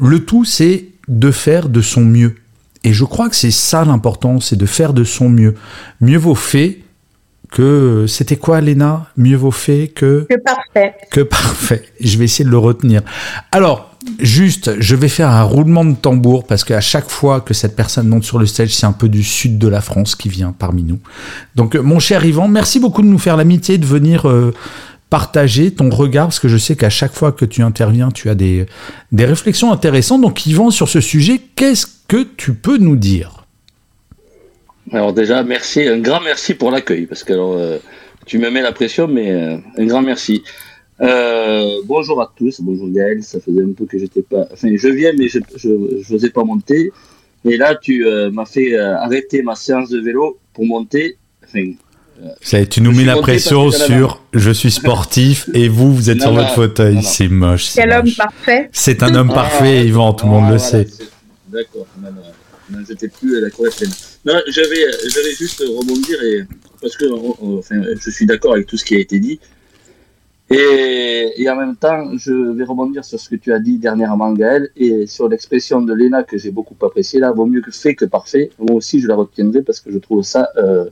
[0.00, 2.36] Le tout, c'est de faire de son mieux.
[2.84, 5.54] Et je crois que c'est ça l'important, c'est de faire de son mieux.
[6.00, 6.80] Mieux vaut fait
[7.50, 9.06] que c'était quoi Léna?
[9.16, 10.94] Mieux vaut fait que que parfait.
[11.10, 11.82] Que parfait.
[12.00, 13.02] Je vais essayer de le retenir.
[13.52, 17.76] Alors, juste, je vais faire un roulement de tambour parce qu'à chaque fois que cette
[17.76, 20.54] personne monte sur le stage, c'est un peu du sud de la France qui vient
[20.56, 20.98] parmi nous.
[21.54, 24.54] Donc, euh, mon cher Yvan, merci beaucoup de nous faire l'amitié de venir euh,
[25.10, 28.34] partager ton regard parce que je sais qu'à chaque fois que tu interviens, tu as
[28.34, 28.66] des,
[29.12, 30.20] des réflexions intéressantes.
[30.20, 33.37] Donc, Yvan, sur ce sujet, qu'est-ce que tu peux nous dire?
[34.92, 37.78] Alors déjà, merci, un grand merci pour l'accueil, parce que euh,
[38.26, 40.42] tu me mets la pression, mais euh, un grand merci.
[41.00, 44.46] Euh, bonjour à tous, bonjour Gaël, ça faisait un peu que j'étais pas...
[44.52, 46.92] Enfin, je viens, mais je n'osais pas monter.
[47.44, 51.16] Et là, tu m'as fait arrêter ma séance de vélo pour monter.
[51.44, 51.72] Enfin,
[52.40, 56.32] ça, tu nous mets la pression sur je suis sportif et vous, vous êtes sur
[56.32, 57.00] votre fauteuil.
[57.02, 57.70] C'est moche.
[57.74, 58.68] Quel homme parfait.
[58.72, 60.88] C'est un homme parfait, Yvan, tout le monde le sait.
[61.46, 61.86] D'accord,
[62.88, 63.84] j'étais plus à la correcte
[64.24, 66.44] Non, j'avais, j'avais juste rebondir et
[66.80, 67.06] parce que
[67.58, 69.38] enfin, je suis d'accord avec tout ce qui a été dit.
[70.50, 74.32] Et, et, en même temps, je vais rebondir sur ce que tu as dit dernièrement,
[74.32, 77.94] Gaël, et sur l'expression de Léna que j'ai beaucoup appréciée là, vaut mieux que fait
[77.94, 78.50] que parfait.
[78.58, 80.86] Moi aussi, je la retiendrai parce que je trouve ça euh,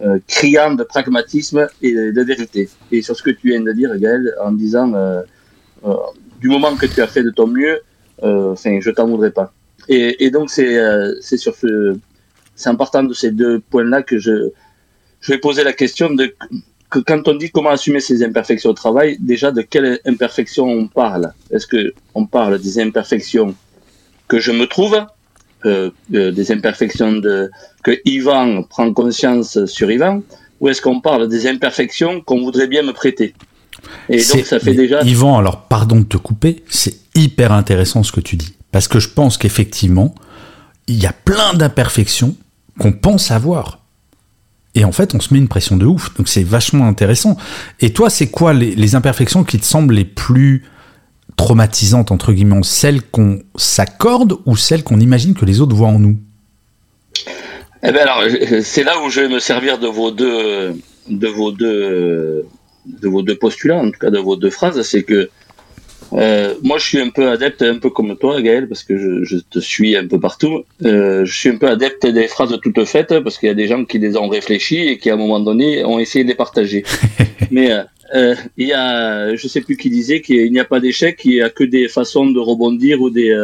[0.00, 2.70] euh, criant de pragmatisme et de vérité.
[2.90, 5.22] Et sur ce que tu viens de dire, Gaël, en disant euh,
[5.84, 5.94] euh
[6.40, 7.80] du moment que tu as fait de ton mieux,
[8.22, 9.52] enfin, je t'en voudrais pas.
[9.88, 10.78] Et, et donc c'est
[11.20, 11.98] c'est sur ce
[12.58, 14.50] c'est important de ces deux points-là que je
[15.20, 16.34] je vais poser la question de
[16.90, 20.88] que quand on dit comment assumer ses imperfections au travail, déjà de quelles imperfections on
[20.88, 21.32] parle?
[21.50, 23.54] Est-ce que on parle des imperfections
[24.26, 24.96] que je me trouve,
[25.66, 27.50] euh, des imperfections de,
[27.82, 30.22] que Yvan prend conscience sur Yvan,
[30.60, 33.34] ou est-ce qu'on parle des imperfections qu'on voudrait bien me prêter?
[34.08, 35.02] Et donc ça fait déjà.
[35.02, 38.98] Yvan, alors pardon de te couper, c'est hyper intéressant ce que tu dis, parce que
[38.98, 40.14] je pense qu'effectivement,
[40.86, 42.34] il y a plein d'imperfections
[42.78, 43.80] qu'on pense avoir.
[44.74, 46.14] Et en fait, on se met une pression de ouf.
[46.14, 47.36] Donc c'est vachement intéressant.
[47.80, 50.64] Et toi, c'est quoi les, imperfections qui te semblent les plus
[51.36, 55.98] traumatisantes, entre guillemets Celles qu'on s'accorde ou celles qu'on imagine que les autres voient en
[55.98, 56.16] nous?
[57.82, 58.22] Eh bien alors,
[58.62, 60.74] c'est là où je vais me servir de vos deux,
[61.08, 62.46] de vos deux,
[62.86, 64.80] de vos deux postulats, en tout cas de vos deux phrases.
[64.82, 65.30] C'est que
[66.12, 69.24] euh, moi, je suis un peu adepte, un peu comme toi, Gaël, parce que je,
[69.24, 70.64] je te suis un peu partout.
[70.84, 73.66] Euh, je suis un peu adepte des phrases toutes faites, parce qu'il y a des
[73.66, 76.34] gens qui les ont réfléchies et qui, à un moment donné, ont essayé de les
[76.34, 76.84] partager.
[77.50, 77.82] Mais euh,
[78.14, 81.32] euh, il y a, je sais plus qui disait qu'il n'y a pas d'échec, il
[81.32, 83.34] n'y a que des façons de rebondir ou des,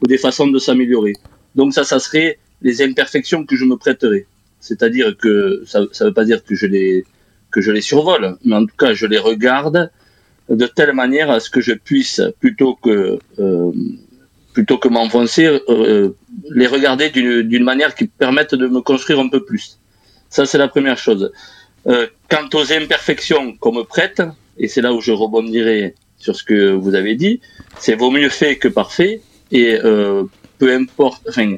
[0.00, 1.14] ou des façons de s'améliorer.
[1.56, 4.26] Donc ça, ça serait les imperfections que je me prêterais.
[4.60, 7.04] C'est-à-dire que ça ne veut pas dire que je les
[7.50, 9.90] que je les survole, mais en tout cas, je les regarde
[10.48, 13.72] de telle manière à ce que je puisse, plutôt que euh,
[14.52, 16.10] plutôt que m'enfoncer, euh,
[16.50, 19.78] les regarder d'une manière qui permette de me construire un peu plus.
[20.30, 21.32] Ça, c'est la première chose.
[21.86, 24.22] Euh, quant aux imperfections qu'on me prête,
[24.56, 27.40] et c'est là où je rebondirai sur ce que vous avez dit,
[27.78, 30.24] c'est vaut mieux fait que parfait, et euh,
[30.58, 31.56] peu importe, enfin,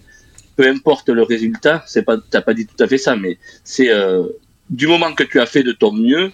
[0.57, 3.91] peu importe le résultat, c'est pas, t'as pas dit tout à fait ça, mais c'est
[3.91, 4.25] euh,
[4.71, 6.33] du moment que tu as fait de ton mieux,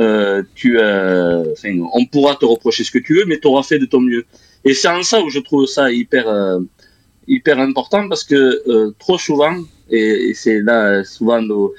[0.00, 1.44] euh, tu, euh,
[1.92, 4.24] on pourra te reprocher ce que tu veux, mais tu auras fait de ton mieux.
[4.64, 6.60] Et c'est en ça où je trouve ça hyper, euh,
[7.28, 9.56] hyper important parce que trop souvent,
[9.90, 11.74] et, c'est là souvent nos,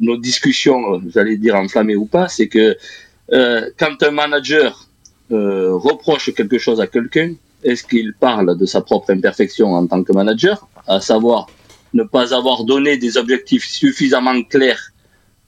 [0.00, 2.76] nos discussions, j'allais dire enflammées ou pas, c'est que
[3.28, 4.88] quand un manager
[5.30, 10.12] reproche quelque chose à quelqu'un, est-ce qu'il parle de sa propre imperfection en tant que
[10.12, 11.48] manager, à savoir
[11.94, 14.92] ne pas avoir donné des objectifs suffisamment clairs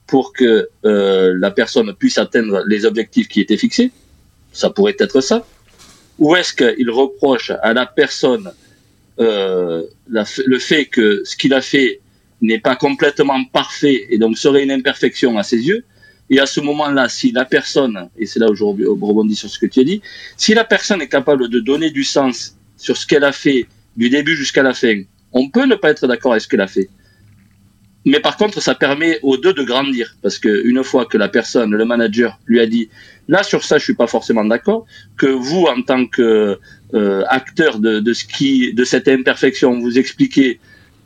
[0.08, 3.92] pour que euh, la personne puisse atteindre les objectifs qui étaient fixés.
[4.52, 5.46] Ça pourrait être ça.
[6.18, 8.50] Ou est-ce qu'il reproche à la personne
[9.20, 12.00] euh, le fait que ce qu'il a fait
[12.40, 15.84] n'est pas complètement parfait et donc serait une imperfection à ses yeux?
[16.30, 19.58] Et à ce moment-là, si la personne, et c'est là où je rebondis sur ce
[19.58, 20.02] que tu as dit,
[20.36, 23.66] si la personne est capable de donner du sens sur ce qu'elle a fait
[23.96, 26.66] du début jusqu'à la fin, on peut ne pas être d'accord avec ce qu'elle a
[26.66, 26.88] fait.
[28.08, 31.28] Mais par contre, ça permet aux deux de grandir parce que une fois que la
[31.28, 32.88] personne, le manager, lui a dit
[33.28, 34.86] là sur ça, je suis pas forcément d'accord,
[35.18, 36.58] que vous en tant que
[36.94, 40.58] euh, acteur de, de ce qui, de cette imperfection, vous expliquez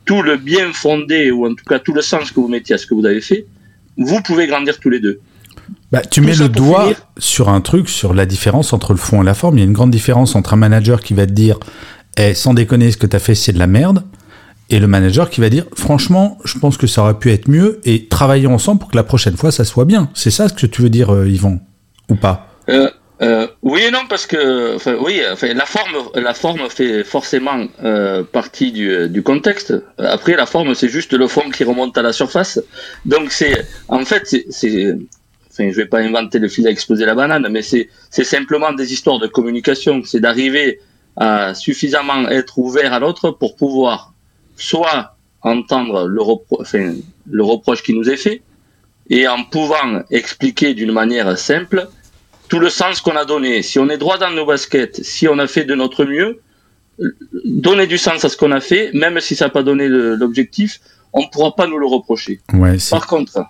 [0.05, 2.79] tout le bien fondé ou en tout cas tout le sens que vous mettiez à
[2.79, 3.47] ce que vous avez fait,
[3.97, 5.19] vous pouvez grandir tous les deux.
[5.91, 9.27] Bah, tu mets le doigt sur un truc, sur la différence entre le fond et
[9.27, 9.59] la forme.
[9.59, 11.59] Il y a une grande différence entre un manager qui va te dire
[12.17, 14.05] eh, sans déconner, ce que tu as fait, c'est de la merde
[14.73, 17.81] et le manager qui va dire franchement, je pense que ça aurait pu être mieux
[17.85, 20.11] et travailler ensemble pour que la prochaine fois ça soit bien.
[20.15, 21.61] C'est ça ce que tu veux dire, euh, Yvan,
[22.09, 22.49] ou pas?
[22.71, 22.89] Euh,
[23.21, 25.21] euh, Oui et non parce que oui,
[25.55, 27.67] la forme, la forme fait forcément
[28.33, 29.75] partie du, du, contexte.
[29.99, 32.59] Après, la forme c'est juste le fond qui remonte à la surface.
[33.05, 34.97] Donc c'est, en fait, c'est,
[35.51, 38.93] enfin, je vais pas inventer le fil à exploser la banane, mais c'est simplement des
[38.93, 40.03] histoires de communication.
[40.05, 40.81] C'est d'arriver
[41.17, 44.12] à suffisamment être ouvert à l'autre pour pouvoir
[44.63, 46.21] soit entendre le,
[47.31, 48.43] le reproche qui nous est fait,
[49.11, 51.89] et en pouvant expliquer d'une manière simple
[52.49, 53.63] tout le sens qu'on a donné.
[53.63, 56.41] Si on est droit dans nos baskets, si on a fait de notre mieux,
[57.45, 60.81] donner du sens à ce qu'on a fait, même si ça n'a pas donné l'objectif,
[61.13, 62.41] on ne pourra pas nous le reprocher.
[62.91, 63.45] par contre,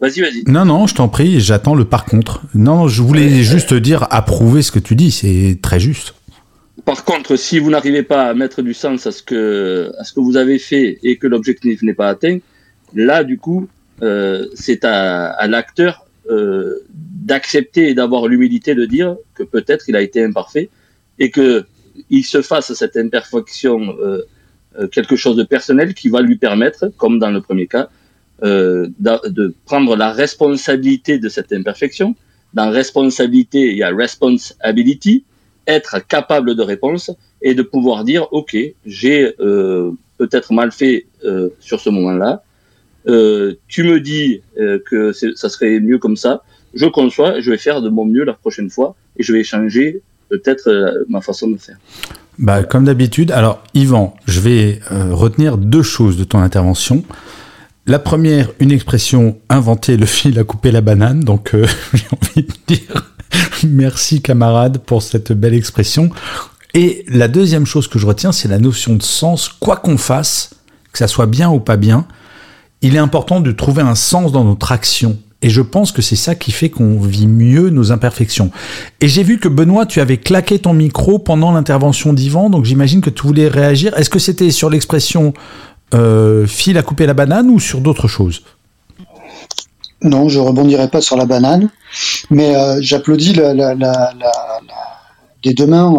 [0.00, 0.44] vas-y, vas-y.
[0.46, 2.42] Non, non, je t'en prie, j'attends le par contre.
[2.54, 6.14] Non, je voulais juste dire approuver ce que tu dis, c'est très juste.
[6.84, 10.12] Par contre, si vous n'arrivez pas à mettre du sens à ce que, à ce
[10.12, 12.38] que vous avez fait et que l'objectif n'est pas atteint,
[12.94, 13.68] là, du coup,
[14.02, 20.02] euh, c'est à, l'acteur euh, d'accepter et d'avoir l'humilité de dire que peut-être il a
[20.02, 20.68] été imparfait
[21.18, 21.64] et que
[22.10, 24.22] il se fasse cette imperfection euh,
[24.92, 27.88] quelque chose de personnel qui va lui permettre, comme dans le premier cas,
[28.40, 32.14] de prendre la responsabilité de cette imperfection.
[32.54, 35.24] Dans responsabilité, il y a responsibility,
[35.68, 41.50] être capable de réponse et de pouvoir dire ok j'ai euh, peut-être mal fait euh,
[41.60, 42.42] sur ce moment-là.
[43.06, 46.42] Euh, tu me dis que ça serait mieux comme ça.
[46.74, 50.02] Je conçois je vais faire de mon mieux la prochaine fois et je vais changer
[50.30, 51.76] peut-être ma façon de faire.
[52.38, 57.04] Bah, comme d'habitude alors Yvan je vais retenir deux choses de ton intervention.
[57.86, 61.20] La première, une expression inventée, le fil a coupé la banane.
[61.20, 61.56] Donc,
[61.94, 63.17] j'ai envie de dire
[63.64, 66.10] merci camarade pour cette belle expression.
[66.74, 69.48] Et la deuxième chose que je retiens, c'est la notion de sens.
[69.48, 70.50] Quoi qu'on fasse,
[70.92, 72.06] que ça soit bien ou pas bien,
[72.82, 75.18] il est important de trouver un sens dans notre action.
[75.40, 78.50] Et je pense que c'est ça qui fait qu'on vit mieux nos imperfections.
[79.00, 83.00] Et j'ai vu que Benoît, tu avais claqué ton micro pendant l'intervention d'Yvan, donc j'imagine
[83.00, 83.96] que tu voulais réagir.
[83.96, 85.34] Est-ce que c'était sur l'expression
[85.94, 88.42] euh, fil à couper la banane ou sur d'autres choses?
[90.02, 91.70] Non, je rebondirai pas sur la banane,
[92.30, 94.14] mais euh, j'applaudis la, la, la,
[95.42, 95.92] des deux mains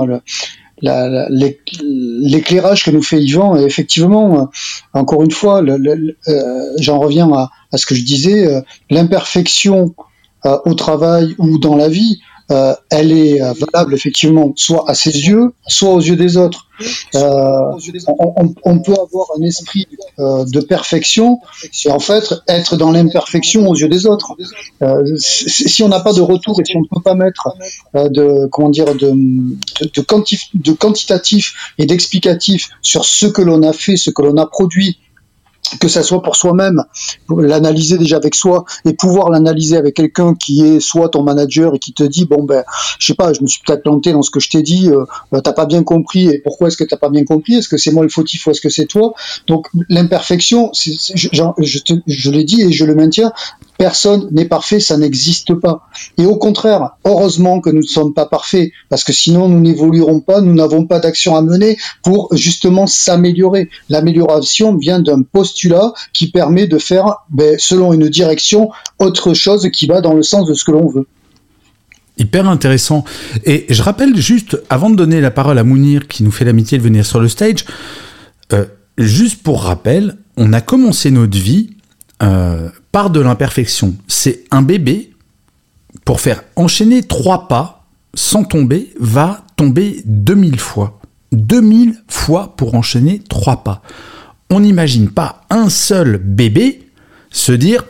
[0.82, 3.58] l'éclairage que nous fait Yvan.
[3.58, 4.46] Et effectivement, euh,
[4.94, 9.94] encore une fois, euh, j'en reviens à, ce que je disais, l'imperfection
[10.46, 15.12] au travail ou dans la vie, euh, elle est euh, valable effectivement soit à ses
[15.12, 16.66] yeux, soit aux yeux des autres.
[17.14, 17.20] Euh,
[18.64, 19.86] on, peut avoir un esprit
[20.18, 21.42] de perfection
[21.86, 24.38] et en fait être dans l'imperfection aux yeux des autres.
[25.18, 27.50] Si on n'a pas de retour et si on ne peut pas mettre
[27.94, 33.98] de comment dire de, de, de quantitatif et d'explicatif sur ce que l'on a fait,
[33.98, 35.00] ce que l'on a produit
[35.80, 36.84] que ça soit pour soi-même,
[37.30, 41.80] l'analyser déjà avec soi et pouvoir l'analyser avec quelqu'un qui est soit ton manager et
[41.80, 42.64] qui te dit bon ben
[42.98, 45.06] je sais pas je me suis peut-être planté dans ce que je t'ai dit euh,
[45.34, 47.56] euh t'as pas bien compris et pourquoi est-ce que t'as pas bien compris?
[47.56, 49.14] Est-ce que c'est moi le fautif ou est-ce que c'est toi?
[49.48, 53.32] Donc l'imperfection je, je, je l'ai dit et je le maintiens
[53.80, 55.88] Personne n'est parfait, ça n'existe pas.
[56.18, 60.20] Et au contraire, heureusement que nous ne sommes pas parfaits, parce que sinon nous n'évoluerons
[60.20, 63.70] pas, nous n'avons pas d'action à mener pour justement s'améliorer.
[63.88, 65.59] L'amélioration vient d'un postulat
[66.14, 68.70] qui permet de faire, ben, selon une direction,
[69.00, 71.08] autre chose qui va dans le sens de ce que l'on veut.
[72.18, 73.06] Hyper intéressant.
[73.46, 76.78] Et je rappelle juste, avant de donner la parole à Mounir qui nous fait l'amitié
[76.78, 77.66] de venir sur le stage,
[78.52, 78.66] euh,
[78.98, 81.72] juste pour rappel, on a commencé notre vie
[82.22, 83.96] euh, part de l'imperfection.
[84.08, 85.14] C'est un bébé,
[86.04, 91.00] pour faire enchaîner trois pas sans tomber, va tomber 2000 fois.
[91.32, 93.82] 2000 fois pour enchaîner trois pas.
[94.52, 96.88] On n'imagine pas un seul bébé
[97.30, 97.84] se dire,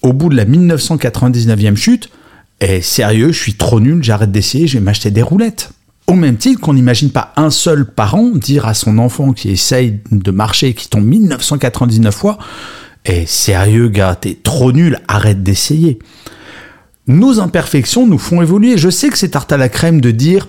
[0.00, 2.08] au bout de la 1999e chute,
[2.60, 5.72] eh, sérieux, je suis trop nul, j'arrête d'essayer, je vais m'acheter des roulettes.
[6.06, 10.00] Au même titre qu'on n'imagine pas un seul parent dire à son enfant qui essaye
[10.10, 12.38] de marcher et qui tombe 1999 fois,
[13.04, 15.98] eh, sérieux, gars, t'es trop nul, arrête d'essayer.
[17.06, 18.78] Nos imperfections nous font évoluer.
[18.78, 20.48] Je sais que c'est tarte à la crème de dire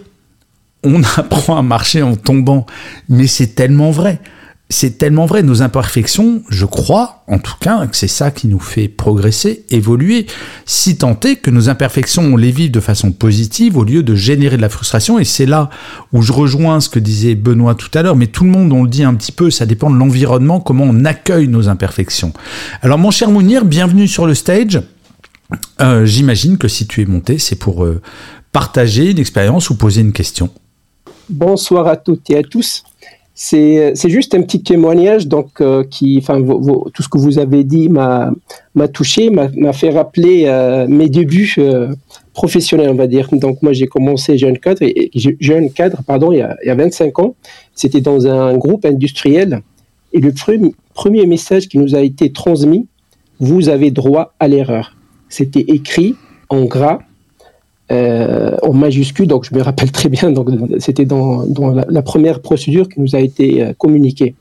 [0.83, 2.65] on apprend à marcher en tombant,
[3.09, 4.21] mais c'est tellement vrai
[4.71, 5.43] c'est tellement vrai.
[5.43, 10.25] Nos imperfections, je crois, en tout cas, que c'est ça qui nous fait progresser, évoluer,
[10.65, 14.15] si tant est que nos imperfections, on les vive de façon positive au lieu de
[14.15, 15.19] générer de la frustration.
[15.19, 15.69] Et c'est là
[16.13, 18.83] où je rejoins ce que disait Benoît tout à l'heure, mais tout le monde, on
[18.83, 22.33] le dit un petit peu, ça dépend de l'environnement, comment on accueille nos imperfections.
[22.81, 24.81] Alors, mon cher Mounir, bienvenue sur le stage.
[25.81, 28.01] Euh, j'imagine que si tu es monté, c'est pour euh,
[28.53, 30.49] partager une expérience ou poser une question.
[31.29, 32.83] Bonsoir à toutes et à tous.
[33.43, 36.39] C'est juste un petit témoignage, donc euh, qui, enfin,
[36.93, 38.31] tout ce que vous avez dit m'a
[38.93, 41.87] touché, m'a fait rappeler euh, mes débuts euh,
[42.33, 43.29] professionnels, on va dire.
[43.31, 44.85] Donc moi j'ai commencé jeune cadre,
[45.39, 47.33] jeune cadre, pardon, il y a 25 ans.
[47.73, 49.63] C'était dans un groupe industriel,
[50.13, 50.33] et le
[50.93, 52.85] premier message qui nous a été transmis,
[53.39, 54.95] vous avez droit à l'erreur.
[55.29, 56.13] C'était écrit
[56.49, 56.99] en gras
[57.91, 60.49] euh, en majuscule, donc je me rappelle très bien, donc
[60.79, 61.45] c'était dans,
[61.89, 64.33] la, première procédure qui nous a été euh, communiquée.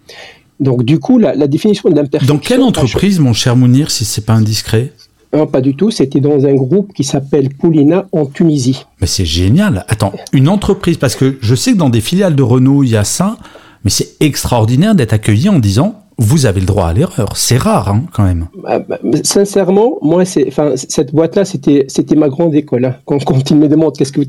[0.61, 2.35] Donc du coup, la, définition de l'imperfection...
[2.35, 4.93] Dans quelle entreprise, mon cher Mounir, si c'est pas indiscret?
[5.33, 5.91] Non, pas du tout.
[5.91, 8.85] C'était dans un groupe qui s'appelle Poulina en Tunisie.
[9.01, 9.85] Mais c'est génial.
[9.89, 12.97] Attends, une entreprise, parce que je sais que dans des filiales de Renault, il y
[12.97, 13.37] a ça,
[13.85, 17.35] mais c'est extraordinaire d'être accueilli en disant vous avez le droit à l'erreur.
[17.35, 18.47] C'est rare, hein, quand même.
[18.55, 22.85] Bah, bah, sincèrement, moi, cette boîte-là, c'était, ma grande école.
[22.85, 22.97] Hein.
[23.07, 24.21] Quand, quand, ils me demandent qu'est-ce que,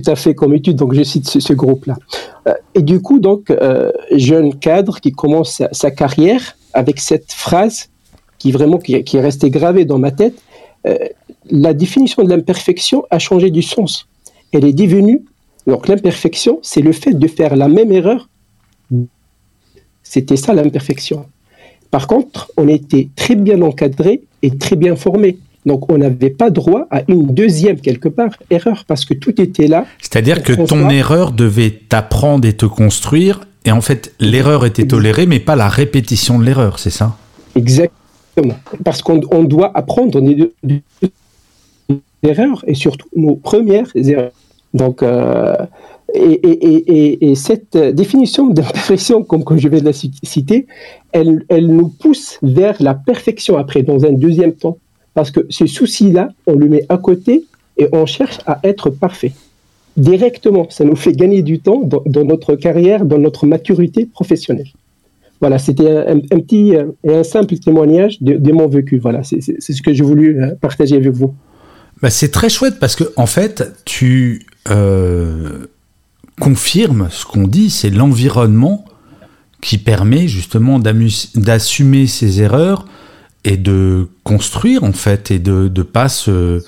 [0.00, 1.96] tu as fait comme étude, donc je cite ce, groupe-là.
[2.48, 7.90] Euh, et du coup, donc, euh, jeune cadre qui commence sa, carrière avec cette phrase
[8.38, 10.40] qui vraiment qui est restée gravée dans ma tête.
[10.86, 10.96] Euh,
[11.50, 14.08] la définition de l'imperfection a changé du sens.
[14.52, 15.22] Elle est devenue
[15.66, 18.28] donc l'imperfection, c'est le fait de faire la même erreur
[20.10, 21.26] c'était ça l'imperfection.
[21.92, 25.38] Par contre, on était très bien encadré et très bien formé.
[25.66, 29.68] Donc, on n'avait pas droit à une deuxième, quelque part, erreur, parce que tout était
[29.68, 29.84] là.
[30.00, 35.26] C'est-à-dire que ton erreur devait t'apprendre et te construire, et en fait, l'erreur était tolérée,
[35.26, 37.16] mais pas la répétition de l'erreur, c'est ça?
[37.54, 38.56] Exactement.
[38.84, 40.82] Parce qu'on doit apprendre des
[42.24, 44.32] erreurs, et surtout nos premières erreurs.
[44.74, 45.54] Donc, euh,
[46.14, 50.66] Et, cette définition d'imperfection, comme, comme je de la citer,
[51.12, 54.78] elle, nous pousse vers la perfection après, dans un deuxième temps.
[55.14, 57.44] Parce que ce souci-là, on le met à côté
[57.76, 59.32] et on cherche à être parfait.
[59.96, 64.68] Directement, ça nous fait gagner du temps dans, notre carrière, dans notre maturité professionnelle.
[65.40, 68.98] Voilà, c'était un, petit euh, et un simple témoignage de, mon vécu.
[68.98, 71.34] Voilà, c'est ce que j'ai voulu euh, partager avec vous.
[72.02, 75.66] Bah, c'est très chouette parce que en fait, tu euh,
[76.40, 78.84] confirmes ce qu'on dit, c'est l'environnement
[79.60, 82.86] qui permet justement d'assumer ses erreurs
[83.44, 86.64] et de construire en fait et de ne pas se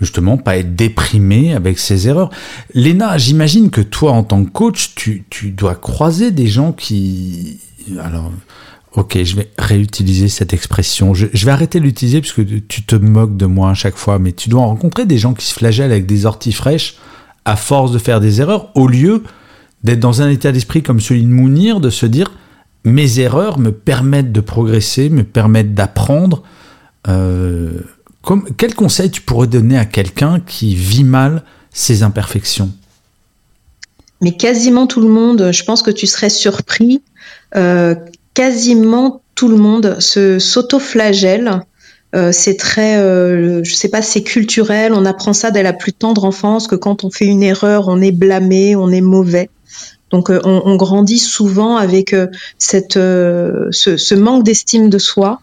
[0.00, 2.30] justement pas être déprimé avec ses erreurs.
[2.74, 7.58] Léna, j'imagine que toi en tant que coach, tu, dois croiser des gens qui
[8.00, 8.30] alors
[8.96, 11.14] Ok, je vais réutiliser cette expression.
[11.14, 14.30] Je, vais arrêter de l'utiliser puisque tu te moques de moi à chaque fois, mais
[14.30, 16.94] tu dois rencontrer des gens qui se flagellent avec des orties fraîches
[17.44, 19.22] à force de faire des erreurs, au lieu
[19.82, 22.32] d'être dans un état d'esprit comme celui de Mounir, de se dire
[22.84, 26.42] mes erreurs me permettent de progresser, me permettent d'apprendre.
[27.08, 27.70] Euh,
[28.56, 32.70] quel conseil tu pourrais donner à quelqu'un qui vit mal ses imperfections?
[34.20, 37.02] Mais quasiment tout le monde, je pense que tu serais surpris.
[37.56, 37.94] Euh,
[38.32, 41.60] quasiment tout le monde se s'auto-flagelle.
[42.14, 44.92] Euh, c'est très, euh, je sais pas, c'est culturel.
[44.92, 48.00] On apprend ça dès la plus tendre enfance que quand on fait une erreur, on
[48.00, 49.50] est blâmé, on est mauvais.
[50.14, 54.98] Donc euh, on, on, grandit souvent avec euh, cette, euh, ce, ce, manque d'estime de
[54.98, 55.40] soi.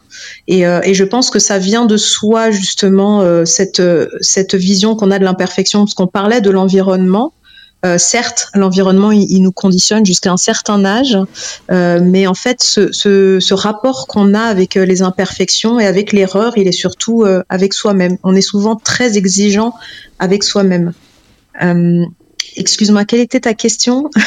[0.47, 3.81] Et, et, je pense que ça vient de soi justement cette,
[4.21, 7.33] cette vision qu'on a de l'imperfection, parce qu'on parlait de l'environnement.
[7.85, 11.17] Euh, certes, l'environnement, il, nous conditionne jusqu'à un certain âge,
[11.71, 15.85] euh, mais en fait, ce, ce, ce rapport qu'on a avec euh, les imperfections et
[15.85, 18.17] avec l'erreur, il est surtout euh, avec soi-même.
[18.23, 19.73] On est souvent très exigeant
[20.19, 20.93] avec soi-même.
[22.57, 24.09] Excuse-moi, quelle était ta question?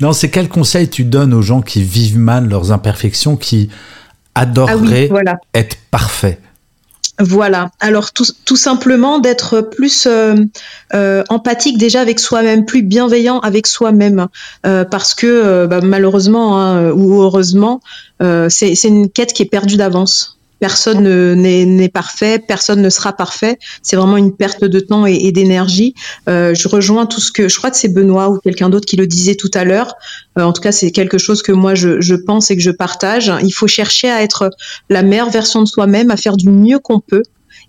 [0.00, 3.70] Non, c'est quel conseil tu donnes aux gens qui vivent mal leurs imperfections, qui
[4.34, 6.40] adoreraient ah être parfaits?
[7.20, 7.70] Voilà.
[7.80, 10.34] Alors tout, tout simplement d'être plus euh,
[10.94, 14.26] euh, empathique déjà avec soi-même, plus bienveillant avec soi-même,
[14.66, 17.80] euh, parce que bah, malheureusement hein, ou heureusement,
[18.48, 20.39] c'est une quête qui est perdue d'avance.
[20.60, 21.02] Personne
[21.34, 23.58] n'est parfait, personne ne sera parfait.
[23.82, 25.94] C'est vraiment une perte de temps et, d'énergie.
[26.28, 28.96] Euh, je rejoins tout ce que je crois que c'est Benoît ou quelqu'un d'autre qui
[28.96, 29.94] le disait tout à l'heure.
[30.38, 32.70] Euh, en tout cas, c'est quelque chose que moi je, je, pense et que je
[32.70, 33.32] partage.
[33.42, 34.50] Il faut chercher à être
[34.88, 37.22] la meilleure version de soi-même, à faire du mieux qu'on peut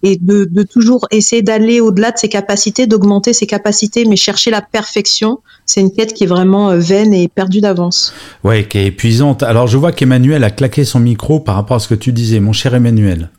[0.03, 4.51] et de, de toujours essayer d'aller au-delà de ses capacités, d'augmenter ses capacités, mais chercher
[4.51, 8.13] la perfection, c'est une quête qui est vraiment euh, vaine et perdue d'avance.
[8.43, 9.43] Ouais, qui est épuisante.
[9.43, 12.39] Alors je vois qu'Emmanuel a claqué son micro par rapport à ce que tu disais,
[12.39, 13.29] mon cher Emmanuel.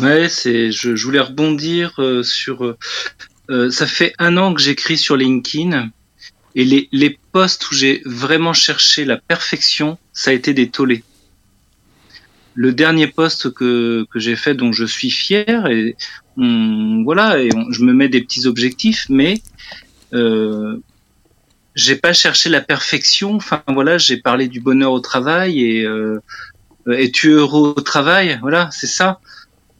[0.00, 2.64] Ouais, c'est, je, je voulais rebondir euh, sur.
[2.64, 2.76] Euh,
[3.50, 5.88] euh, ça fait un an que j'écris sur LinkedIn
[6.54, 11.02] et les, les posts où j'ai vraiment cherché la perfection, ça a été des tollés
[12.58, 15.96] le dernier poste que, que j'ai fait dont je suis fier et
[17.04, 19.40] voilà et je me mets des petits objectifs mais
[20.12, 20.76] euh,
[21.76, 23.36] j'ai pas cherché la perfection.
[23.36, 26.18] Enfin voilà j'ai parlé du bonheur au travail et euh,
[26.90, 28.40] es-tu heureux au travail?
[28.40, 29.20] Voilà c'est ça.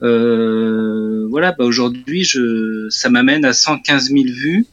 [0.03, 4.67] Euh, voilà bah aujourd'hui je ça m'amène à 115 000 vues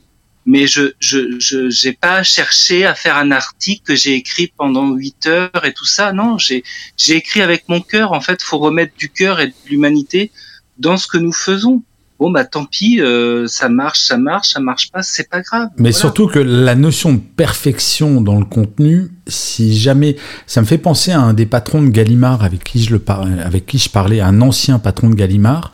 [0.46, 4.92] mais je je je j'ai pas cherché à faire un article que j'ai écrit pendant
[4.92, 6.14] huit heures et tout ça.
[6.14, 6.64] Non, j'ai
[6.98, 8.14] j'ai écrit avec mon cœur.
[8.14, 10.32] En fait, faut remettre du cœur et de l'humanité
[10.78, 11.82] dans ce que nous faisons.
[12.18, 15.68] Bon bah tant pis, euh, ça marche, ça marche, ça marche pas, c'est pas grave.
[15.78, 20.16] Mais surtout que la notion de perfection dans le contenu, si jamais,
[20.48, 23.42] ça me fait penser à un des patrons de Gallimard avec qui je le parlais,
[23.42, 25.72] avec qui je parlais, un ancien patron de Gallimard,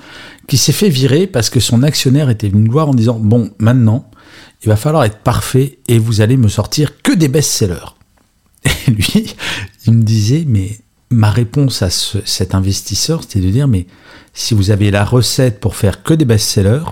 [0.47, 3.51] qui s'est fait virer parce que son actionnaire était venu le voir en disant bon
[3.59, 4.09] maintenant
[4.63, 7.95] il va falloir être parfait et vous allez me sortir que des best-sellers.
[8.87, 9.35] Et lui,
[9.87, 10.77] il me disait, mais
[11.09, 13.87] ma réponse à cet investisseur, c'était de dire, mais
[14.33, 16.83] si vous avez la recette pour faire que des best-sellers,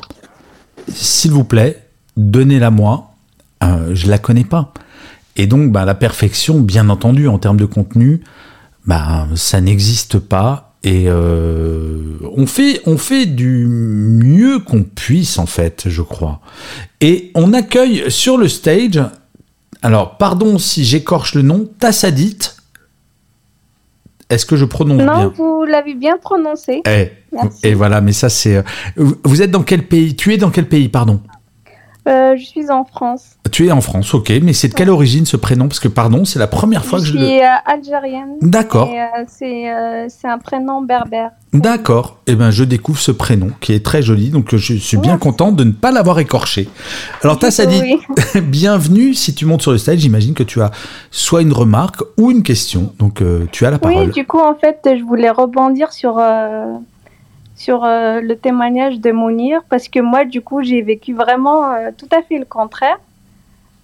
[0.92, 3.12] s'il vous plaît, donnez-la moi,
[3.64, 4.74] euh, je la connais pas.
[5.36, 8.22] Et donc, bah, la perfection, bien entendu, en termes de contenu,
[8.86, 15.46] bah, ça n'existe pas et euh, on fait on fait du mieux qu'on puisse en
[15.46, 16.40] fait, je crois.
[17.02, 19.02] Et on accueille sur le stage.
[19.82, 22.40] Alors, pardon si j'écorche le nom, Tassadit.
[24.30, 26.82] Est-ce que je prononce bien Non, vous l'avez bien prononcé.
[26.88, 27.10] Eh,
[27.64, 28.58] et voilà, mais ça c'est.
[28.58, 28.64] Euh,
[29.24, 30.16] vous êtes dans quel pays?
[30.16, 31.20] Tu es dans quel pays, pardon?
[32.08, 33.36] Euh, je suis en France.
[33.52, 35.68] Tu es en France, ok, mais c'est de quelle origine ce prénom?
[35.68, 37.44] Parce que, pardon, c'est la première fois je que je suis le.
[37.44, 38.36] euh, algérienne.
[38.42, 38.90] D'accord.
[38.92, 41.32] Euh, c'est euh, un prénom berbère.
[41.54, 42.18] D'accord.
[42.28, 45.52] Eh ben, je découvre ce prénom qui est très joli, donc je suis bien content
[45.52, 46.70] de ne pas l'avoir écorché.
[47.24, 48.00] Alors, Tassadit, Oui.
[48.44, 49.14] bienvenue.
[49.14, 50.72] Si tu montes sur le stage, j'imagine que tu as
[51.12, 52.94] soit une remarque ou une question.
[53.00, 53.22] Donc,
[53.52, 54.12] tu as la Oui, parole.
[54.12, 56.20] du coup, en fait, je voulais rebondir sur,
[57.60, 61.90] sur euh, le témoignage de Mounir parce que moi, du coup, j'ai vécu vraiment euh,
[61.96, 62.98] tout à fait le contraire.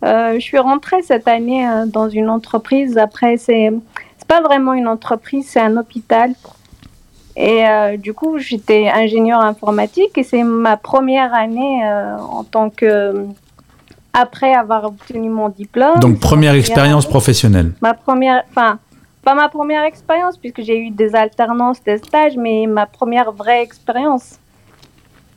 [0.04, 2.98] Euh, je suis rentrée cette année dans une entreprise.
[2.98, 3.72] Après, c'est
[4.28, 6.34] pas vraiment une entreprise, c'est un hôpital.
[7.36, 12.70] Et euh, du coup, j'étais ingénieur informatique et c'est ma première année euh, en tant
[12.70, 13.26] que
[14.14, 16.00] après avoir obtenu mon diplôme.
[16.00, 17.74] Donc, première expérience professionnelle.
[17.82, 18.80] ma première, enfin,
[19.26, 23.64] pas ma première expérience, puisque j'ai eu des alternances, des stages, mais ma première vraie
[23.64, 24.40] expérience.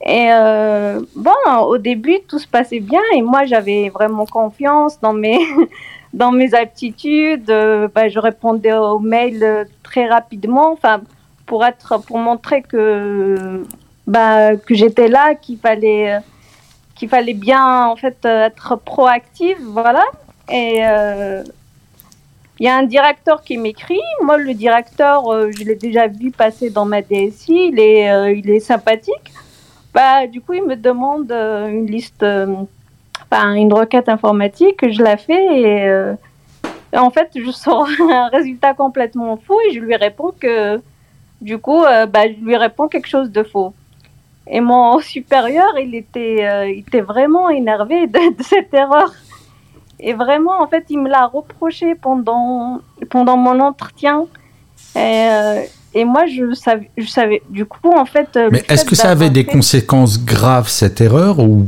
[0.05, 1.31] Et euh, bon,
[1.63, 5.39] au début, tout se passait bien, et moi, j'avais vraiment confiance dans mes,
[6.13, 7.49] dans mes aptitudes.
[7.49, 11.01] Euh, bah, je répondais aux mails euh, très rapidement, enfin,
[11.47, 13.63] pour être, pour montrer que,
[14.05, 16.19] bah, que j'étais là, qu'il fallait,
[16.95, 20.03] qu'il fallait bien, en fait, être proactive, voilà.
[20.51, 20.81] Et
[22.59, 24.01] il y a un directeur qui m'écrit.
[24.21, 27.69] Moi, le directeur, euh, je l'ai déjà vu passer dans ma DSI.
[27.71, 29.33] Il est, euh, il est sympathique.
[29.93, 34.91] Bah, du coup, il me demande euh, une liste, une requête informatique.
[34.91, 36.17] Je la fais
[36.91, 40.81] et, en fait, je sors un résultat complètement faux et je lui réponds que,
[41.39, 43.73] du coup, bah, je lui réponds quelque chose de faux.
[44.47, 49.13] Et mon supérieur, il était, il était vraiment énervé de cette erreur.
[49.99, 52.79] Et vraiment, en fait, il me l'a reproché pendant,
[53.09, 54.25] pendant mon entretien.
[54.95, 55.61] Et, euh,
[55.93, 57.41] et moi, je savais, je savais.
[57.49, 58.29] Du coup, en fait.
[58.37, 61.67] euh, Mais est-ce que ça avait des fait- conséquences graves, cette erreur, ou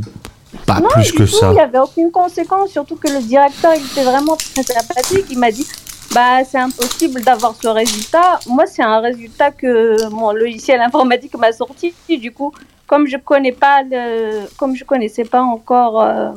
[0.66, 3.22] pas non, plus du que tout, ça Il n'y avait aucune conséquence, surtout que le
[3.22, 5.26] directeur il était vraiment très sympathique.
[5.30, 5.68] Il m'a dit
[6.14, 8.40] bah, c'est impossible d'avoir ce résultat.
[8.48, 11.94] Moi, c'est un résultat que mon logiciel informatique m'a sorti.
[12.10, 12.54] Du coup,
[12.88, 16.32] comme je connais pas le, comme je connaissais pas encore euh,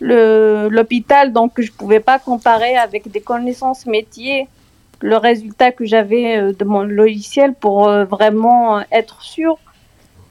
[0.00, 4.48] l'hôpital, donc je pouvais pas comparer avec des connaissances métiers
[5.00, 9.58] le résultat que j'avais euh, de mon logiciel pour euh, vraiment être sûr.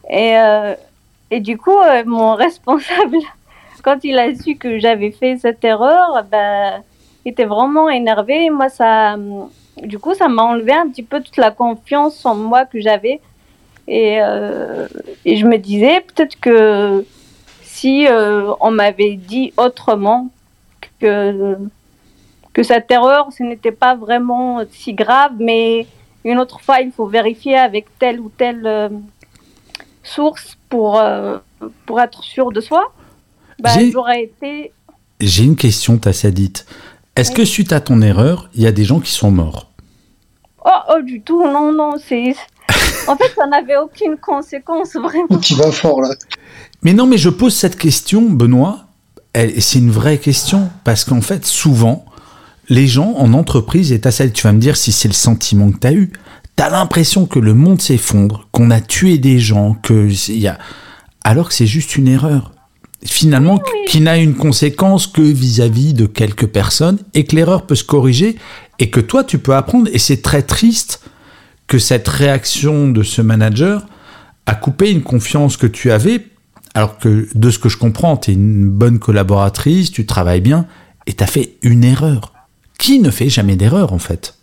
[0.10, 0.74] Et, euh,
[1.32, 3.18] et du coup, euh, mon responsable,
[3.84, 6.82] quand il a su que j'avais fait cette erreur, ben,
[7.26, 8.50] il était vraiment énervé.
[8.50, 9.18] Moi, ça,
[9.82, 13.22] du coup, ça m'a enlevé un petit peu toute la confiance en moi que j'avais.
[13.88, 14.88] Euh,
[15.26, 17.06] et je me disais peut-être que
[17.76, 20.30] si euh, on m'avait dit autrement
[21.02, 21.58] que,
[22.54, 25.86] que cette erreur, ce n'était pas vraiment si grave, mais
[26.24, 28.90] une autre fois, il faut vérifier avec telle ou telle euh,
[30.04, 31.38] source pour, euh,
[31.86, 32.94] pour être sûr de soi.
[33.60, 34.72] Bah, J'ai- J'aurais été.
[35.20, 36.66] J'ai une question, Tassadite.
[37.18, 39.72] Est-ce que suite à ton erreur, il y a des gens qui sont morts?
[40.66, 42.36] Oh, oh, du tout, non, non, c'est.
[43.08, 45.40] En fait, ça n'avait aucune conséquence, vraiment.
[45.40, 46.16] Tu vas fort là.
[46.84, 48.86] Mais non, mais je pose cette question, Benoît,
[49.34, 52.06] c'est une vraie question, parce qu'en fait, souvent,
[52.70, 55.80] les gens en entreprise, et Tassadite, tu vas me dire si c'est le sentiment que
[55.80, 56.12] tu as eu,
[56.56, 60.48] tu as l'impression que le monde s'effondre, qu'on a tué des gens, que il y
[60.48, 60.58] a...
[61.24, 62.52] alors que c'est juste une erreur.
[63.04, 67.84] Finalement, qui n'a une conséquence que vis-à-vis de quelques personnes, et que l'erreur peut se
[67.84, 68.38] corriger,
[68.80, 71.02] et que toi, tu peux apprendre, et c'est très triste
[71.68, 73.86] que cette réaction de ce manager
[74.46, 76.28] a coupé une confiance que tu avais,
[76.74, 80.68] alors que de ce que je comprends, tu es une bonne collaboratrice, tu travailles bien,
[81.08, 82.34] et tu as fait une erreur.
[82.78, 84.36] Qui ne fait jamais d'erreur en fait?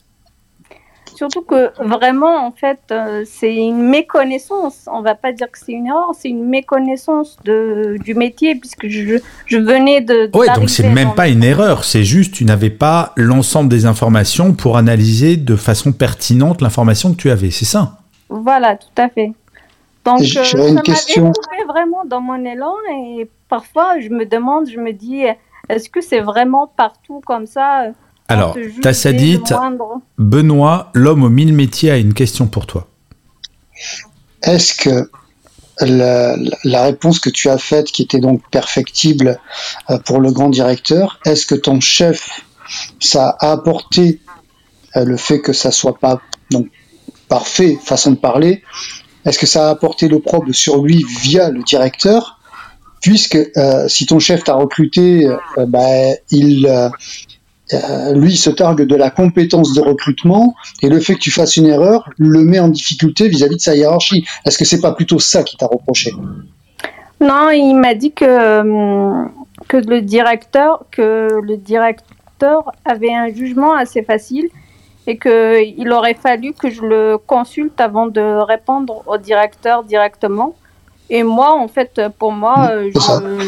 [1.16, 4.88] Surtout que vraiment, en fait, euh, c'est une méconnaissance.
[4.90, 8.88] On va pas dire que c'est une erreur, c'est une méconnaissance de, du métier, puisque
[8.88, 10.30] je, je venais de.
[10.36, 13.86] Ouais, d'arriver donc c'est même pas une erreur, c'est juste tu n'avais pas l'ensemble des
[13.86, 17.98] informations pour analyser de façon pertinente l'information que tu avais, c'est ça
[18.28, 19.32] Voilà, tout à fait.
[20.04, 20.58] Donc, J- euh, ça
[21.20, 25.22] m'avait vraiment dans mon élan et parfois je me demande, je me dis,
[25.68, 27.90] est-ce que c'est vraiment partout comme ça euh,
[28.32, 32.88] Alors, Tassadite, moindre Benoît, l'homme aux mille métiers, a une question pour toi.
[34.42, 35.10] Est-ce que
[35.80, 39.38] la, réponse que tu as faite, qui était donc perfectible
[39.90, 42.42] euh, pour le grand directeur, est-ce que ton chef,
[43.00, 44.20] ça a apporté
[44.96, 46.20] euh, le fait que ça soit pas
[46.50, 46.68] donc
[47.28, 48.62] parfait, façon de parler,
[49.24, 52.38] est-ce que ça a apporté l'opprobre sur lui via le directeur
[53.00, 56.88] Puisque euh, si ton chef t'a recruté, euh, bah, il, euh,
[57.74, 61.56] euh, lui se targue de la compétence de recrutement et le fait que tu fasses
[61.56, 64.24] une erreur le met en difficulté vis-à-vis de sa hiérarchie.
[64.44, 66.12] Est-ce que c'est pas plutôt ça qui t'a reproché?
[67.20, 69.24] Non, il m'a dit euh,
[69.68, 74.48] que le directeur que le directeur avait un jugement assez facile
[75.06, 80.54] et qu'il aurait fallu que je le consulte avant de répondre au directeur directement.
[81.14, 82.90] Et moi, en fait, pour moi, euh,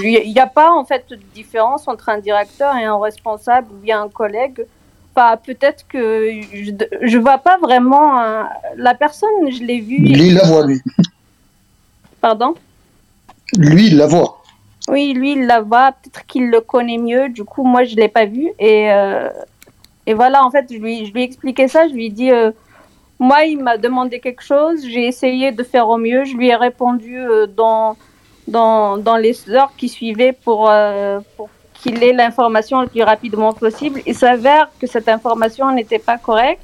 [0.04, 3.76] il n'y a pas en fait de différence entre un directeur et un responsable ou
[3.82, 4.66] bien un collègue.
[5.16, 8.22] Enfin, peut-être que je ne vois pas vraiment
[8.76, 9.96] la personne, je l'ai vue.
[9.96, 10.82] Lui, il la voit, lui.
[12.20, 12.54] Pardon?
[13.56, 14.42] Lui, il la voit.
[14.88, 15.92] Oui, lui, il la voit.
[15.92, 17.30] Peut-être qu'il le connaît mieux.
[17.30, 18.50] Du coup, moi, je ne l'ai pas vu.
[18.58, 19.30] Et, euh,
[20.06, 21.88] et voilà, en fait, je lui, je lui ai expliqué ça.
[21.88, 22.50] Je lui ai dit, euh,
[23.24, 24.78] moi, il m'a demandé quelque chose.
[24.92, 26.24] J'ai essayé de faire au mieux.
[26.24, 27.96] Je lui ai répondu euh, dans,
[28.46, 30.70] dans, dans, les heures qui suivaient pour,
[31.36, 34.00] pour qu'il ait l'information le plus rapidement possible.
[34.06, 36.62] Il s'avère que cette information n'était pas correcte.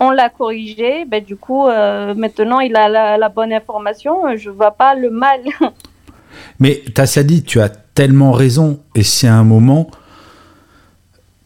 [0.00, 1.04] On l'a corrigé.
[1.06, 4.36] Ben, du coup, maintenant, il a la, la bonne information.
[4.36, 5.40] Je ne vois pas le mal.
[6.60, 8.80] Mais Tassadi, tu as tellement raison.
[8.94, 9.88] Et c'est un moment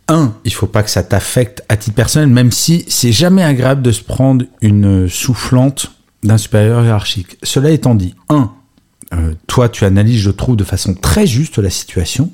[0.09, 3.83] un, il faut pas que ça t'affecte à titre personnel, même si c'est jamais agréable
[3.83, 5.93] de se prendre une soufflante
[6.23, 7.39] d'un supérieur hiérarchique.
[7.43, 8.53] Cela étant dit, un,
[9.13, 12.31] euh, toi tu analyses, je trouve, de façon très juste la situation.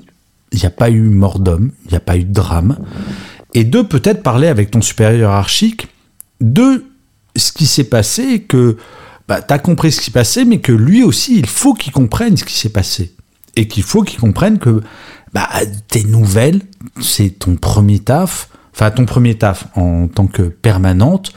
[0.51, 2.77] Il n'y a pas eu mort d'homme, il n'y a pas eu de drame.
[3.53, 5.87] Et deux, peut-être parler avec ton supérieur hiérarchique
[6.41, 6.85] de
[7.35, 8.77] ce qui s'est passé que
[9.27, 11.91] bah, tu as compris ce qui s'est passé, mais que lui aussi, il faut qu'il
[11.91, 13.13] comprenne ce qui s'est passé.
[13.55, 14.81] Et qu'il faut qu'il comprenne que
[15.35, 15.49] bah,
[15.89, 16.61] tes nouvelles,
[17.01, 21.33] c'est ton premier taf, enfin ton premier taf en tant que permanente,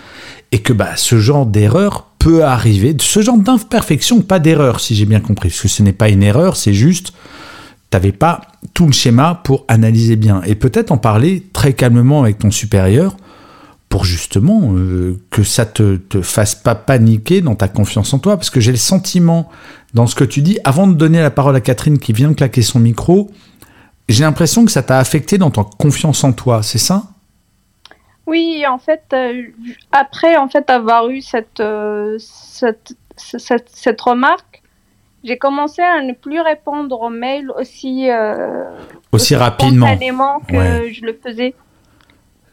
[0.53, 5.05] et que bah, ce genre d'erreur peut arriver, ce genre d'imperfection, pas d'erreur si j'ai
[5.05, 7.13] bien compris, parce que ce n'est pas une erreur, c'est juste,
[7.91, 8.43] t'avais pas
[8.73, 13.17] tout le schéma pour analyser bien, et peut-être en parler très calmement avec ton supérieur,
[13.89, 18.37] pour justement euh, que ça te, te fasse pas paniquer dans ta confiance en toi,
[18.37, 19.49] parce que j'ai le sentiment
[19.93, 22.35] dans ce que tu dis, avant de donner la parole à Catherine qui vient de
[22.35, 23.33] claquer son micro,
[24.09, 27.03] j'ai l'impression que ça t'a affecté dans ton confiance en toi, c'est ça?
[28.27, 29.43] Oui, en fait, euh,
[29.93, 34.63] après en fait avoir eu cette, euh, cette, cette, remarque,
[35.25, 38.65] j'ai commencé à ne plus répondre aux mails aussi, euh,
[39.13, 39.87] aussi, rapidement.
[40.47, 41.55] que je le faisais.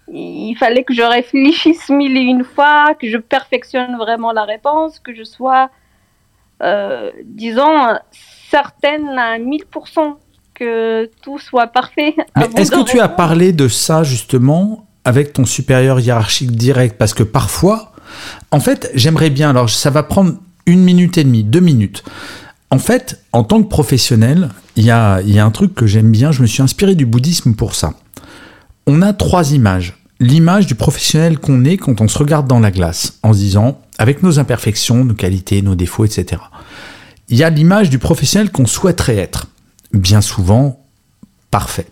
[0.07, 4.99] Il fallait que je réfléchisse mille et une fois, que je perfectionne vraiment la réponse,
[4.99, 5.69] que je sois,
[7.25, 7.97] disons,
[8.49, 10.15] certaine à 1000%
[10.55, 12.15] que tout soit parfait.
[12.57, 16.97] Est-ce que tu as parlé de ça justement avec ton supérieur hiérarchique direct?
[16.97, 17.91] Parce que parfois,
[18.51, 20.35] en fait, j'aimerais bien, alors ça va prendre
[20.65, 22.03] une minute et demie, deux minutes.
[22.71, 26.11] En fait, en tant que professionnel, il y a, y a un truc que j'aime
[26.11, 27.93] bien, je me suis inspiré du bouddhisme pour ça.
[28.87, 29.97] On a trois images.
[30.19, 33.81] L'image du professionnel qu'on est quand on se regarde dans la glace, en se disant,
[33.97, 36.41] avec nos imperfections, nos qualités, nos défauts, etc.
[37.27, 39.47] Il y a l'image du professionnel qu'on souhaiterait être
[39.97, 40.83] bien souvent
[41.51, 41.87] parfait.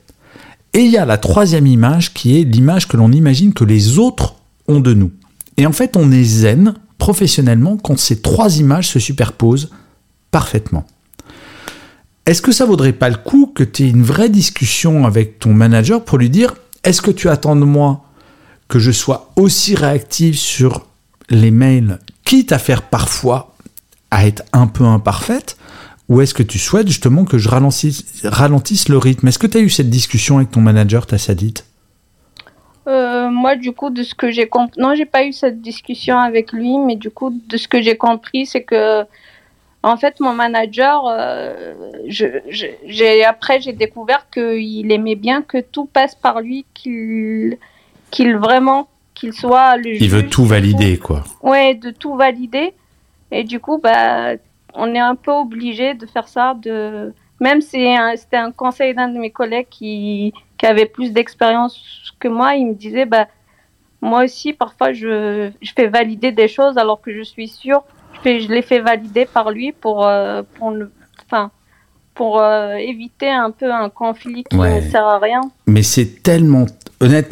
[0.73, 3.99] Et il y a la troisième image qui est l'image que l'on imagine que les
[3.99, 4.35] autres
[4.67, 5.11] ont de nous.
[5.57, 9.69] Et en fait, on est zen professionnellement quand ces trois images se superposent
[10.31, 10.85] parfaitement.
[12.25, 15.53] Est-ce que ça vaudrait pas le coup que tu aies une vraie discussion avec ton
[15.53, 18.05] manager pour lui dire est-ce que tu attends de moi
[18.67, 20.87] que je sois aussi réactif sur
[21.29, 23.55] les mails, quitte à faire parfois
[24.11, 25.57] à être un peu imparfaite,
[26.09, 29.27] ou est-ce que tu souhaites justement que je ralentisse, le rythme?
[29.27, 31.55] Est-ce que tu as eu cette discussion avec ton manager, Tassadit
[32.87, 36.19] euh, Moi, du coup, de ce que j'ai compris, non, j'ai pas eu cette discussion
[36.19, 39.03] avec lui, mais du coup, de ce que j'ai compris, c'est que,
[39.81, 41.73] en fait, mon manager, euh,
[42.07, 47.57] j'ai, après, j'ai découvert qu'il aimait bien que tout passe par lui, qu'il,
[48.11, 51.23] qu'il vraiment, qu'il soit le Il veut tout valider, quoi.
[51.41, 52.73] Ouais, de tout valider.
[53.31, 54.35] Et du coup, bah,
[54.75, 56.55] on est un peu obligé de faire ça.
[56.61, 57.13] De...
[57.39, 62.27] Même si c'était un conseil d'un de mes collègues qui, qui avait plus d'expérience que
[62.27, 63.27] moi, il me disait bah,
[64.01, 67.83] Moi aussi, parfois, je, je, fais valider des choses alors que je suis sûre.
[68.23, 70.73] Je, je les fais valider par lui pour, euh, pour,
[72.13, 75.41] pour euh, éviter un peu un conflit qui ne sert à rien.
[75.67, 76.65] Mais c'est tellement.
[76.99, 77.29] Honnête,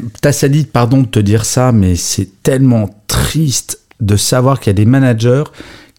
[0.49, 4.73] dit pardon de te dire ça, mais c'est tellement triste de savoir qu'il y a
[4.73, 5.43] des managers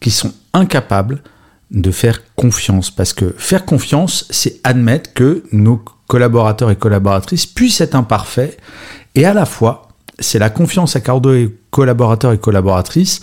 [0.02, 1.22] qui sont incapables
[1.70, 2.90] de faire confiance.
[2.90, 8.58] Parce que faire confiance, c'est admettre que nos collaborateurs et collaboratrices puissent être imparfaits.
[9.14, 9.88] Et à la fois,
[10.18, 13.20] c'est la confiance accordée aux collaborateurs et collaboratrices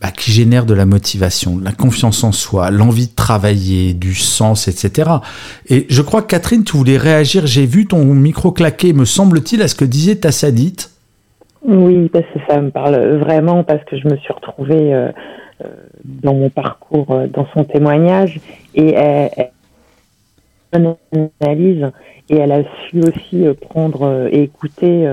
[0.00, 4.14] bah, qui génère de la motivation, de la confiance en soi, l'envie de travailler, du
[4.16, 5.08] sens, etc.
[5.68, 7.46] Et je crois Catherine, tu voulais réagir.
[7.46, 10.90] J'ai vu ton micro claquer, me semble-t-il, à ce que disait Tassadite.
[11.64, 14.92] Oui, parce que ça me parle vraiment, parce que je me suis retrouvée...
[14.92, 15.12] Euh,
[16.04, 18.40] dans mon parcours, dans son témoignage,
[18.74, 19.50] et elle,
[21.40, 21.90] analyse
[22.30, 25.06] et elle a su aussi prendre et écouter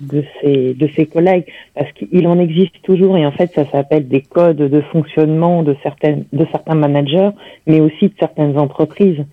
[0.00, 1.44] de ses de ses collègues
[1.76, 5.76] parce qu'il en existe toujours et en fait ça s'appelle des codes de fonctionnement de
[5.84, 7.30] certaines de certains managers
[7.68, 9.24] mais aussi de certaines entreprises.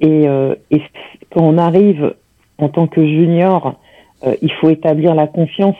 [0.00, 0.26] Et
[1.30, 2.14] quand on arrive
[2.56, 3.78] en tant que junior
[4.40, 5.76] il faut établir la confiance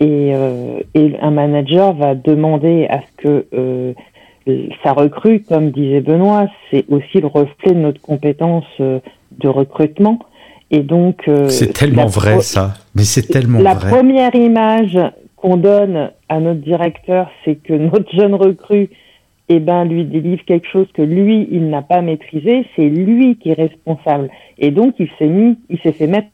[0.00, 6.00] et, euh, et, un manager va demander à ce que euh, sa recrue, comme disait
[6.00, 9.00] Benoît, c'est aussi le reflet de notre compétence euh,
[9.38, 10.20] de recrutement.
[10.70, 12.74] Et donc, euh, c'est tellement vrai ça.
[12.94, 13.90] Mais c'est tellement la vrai.
[13.90, 14.98] La première image
[15.36, 18.90] qu'on donne à notre directeur, c'est que notre jeune recrue,
[19.48, 22.66] eh ben, lui délivre quelque chose que lui, il n'a pas maîtrisé.
[22.74, 24.28] C'est lui qui est responsable.
[24.58, 26.28] Et donc, il s'est mis, il s'est fait mettre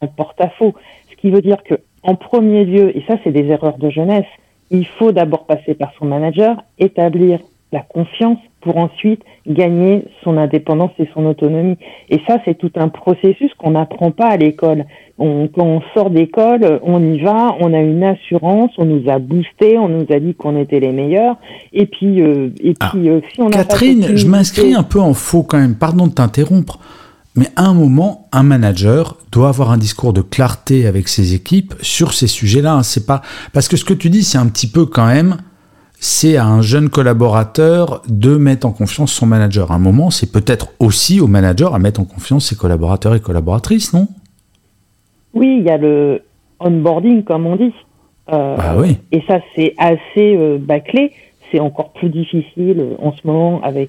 [0.00, 0.74] en porte-à-faux.
[1.10, 4.26] Ce qui veut dire que en premier lieu, et ça c'est des erreurs de jeunesse,
[4.70, 7.40] il faut d'abord passer par son manager, établir
[7.72, 11.76] la confiance pour ensuite gagner son indépendance et son autonomie.
[12.10, 14.84] Et ça, c'est tout un processus qu'on n'apprend pas à l'école.
[15.18, 19.18] On, quand on sort d'école, on y va, on a une assurance, on nous a
[19.18, 21.36] boosté, on nous a dit qu'on était les meilleurs.
[21.72, 25.14] Et puis, euh, et puis ah, euh, si on Catherine, je m'inscris un peu en
[25.14, 25.76] faux quand même.
[25.76, 26.78] Pardon de t'interrompre.
[27.40, 31.72] Mais à un moment, un manager doit avoir un discours de clarté avec ses équipes
[31.80, 32.82] sur ces sujets-là.
[32.82, 33.22] C'est pas
[33.54, 35.38] parce que ce que tu dis, c'est un petit peu quand même,
[35.98, 39.72] c'est à un jeune collaborateur de mettre en confiance son manager.
[39.72, 43.20] À un moment, c'est peut-être aussi au manager à mettre en confiance ses collaborateurs et
[43.20, 44.06] collaboratrices, non?
[45.32, 46.20] Oui, il y a le
[46.58, 47.72] onboarding, comme on dit.
[48.30, 48.98] Euh, bah oui.
[49.12, 51.12] Et ça, c'est assez euh, bâclé.
[51.50, 53.88] C'est encore plus difficile euh, en ce moment avec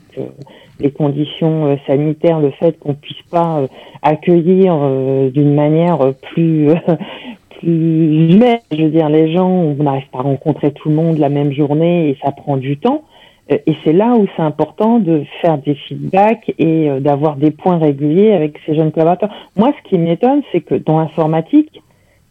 [0.79, 3.67] les conditions euh, sanitaires, le fait qu'on puisse pas euh,
[4.01, 5.99] accueillir euh, d'une manière
[6.33, 6.69] plus
[7.59, 11.17] plus humaine, je veux dire les gens, on n'arrive pas à rencontrer tout le monde
[11.19, 13.03] la même journée et ça prend du temps.
[13.49, 18.31] Et c'est là où c'est important de faire des feedbacks et d'avoir des points réguliers
[18.31, 19.29] avec ces jeunes collaborateurs.
[19.57, 21.81] Moi, ce qui m'étonne, c'est que dans l'informatique,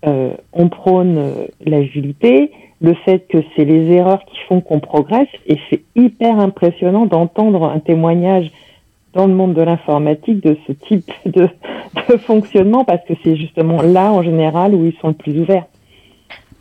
[0.03, 1.33] on prône
[1.65, 2.51] l'agilité,
[2.81, 7.65] le fait que c'est les erreurs qui font qu'on progresse et c'est hyper impressionnant d'entendre
[7.65, 8.51] un témoignage
[9.13, 11.49] dans le monde de l'informatique de ce type de,
[12.19, 15.67] fonctionnement parce que c'est justement là en général où ils sont le plus ouverts.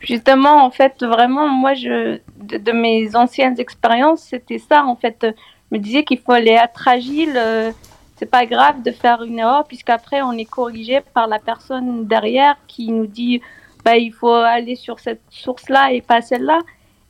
[0.00, 4.84] Justement, en fait, vraiment, moi, je, de, mes anciennes expériences, c'était ça.
[4.86, 7.34] En fait, je me disais qu'il fallait être agile.
[7.36, 7.70] Euh,
[8.16, 12.56] c'est pas grave de faire une erreur puisqu'après on est corrigé par la personne derrière
[12.66, 13.40] qui nous dit
[13.84, 16.60] bah, il faut aller sur cette source-là et pas celle-là.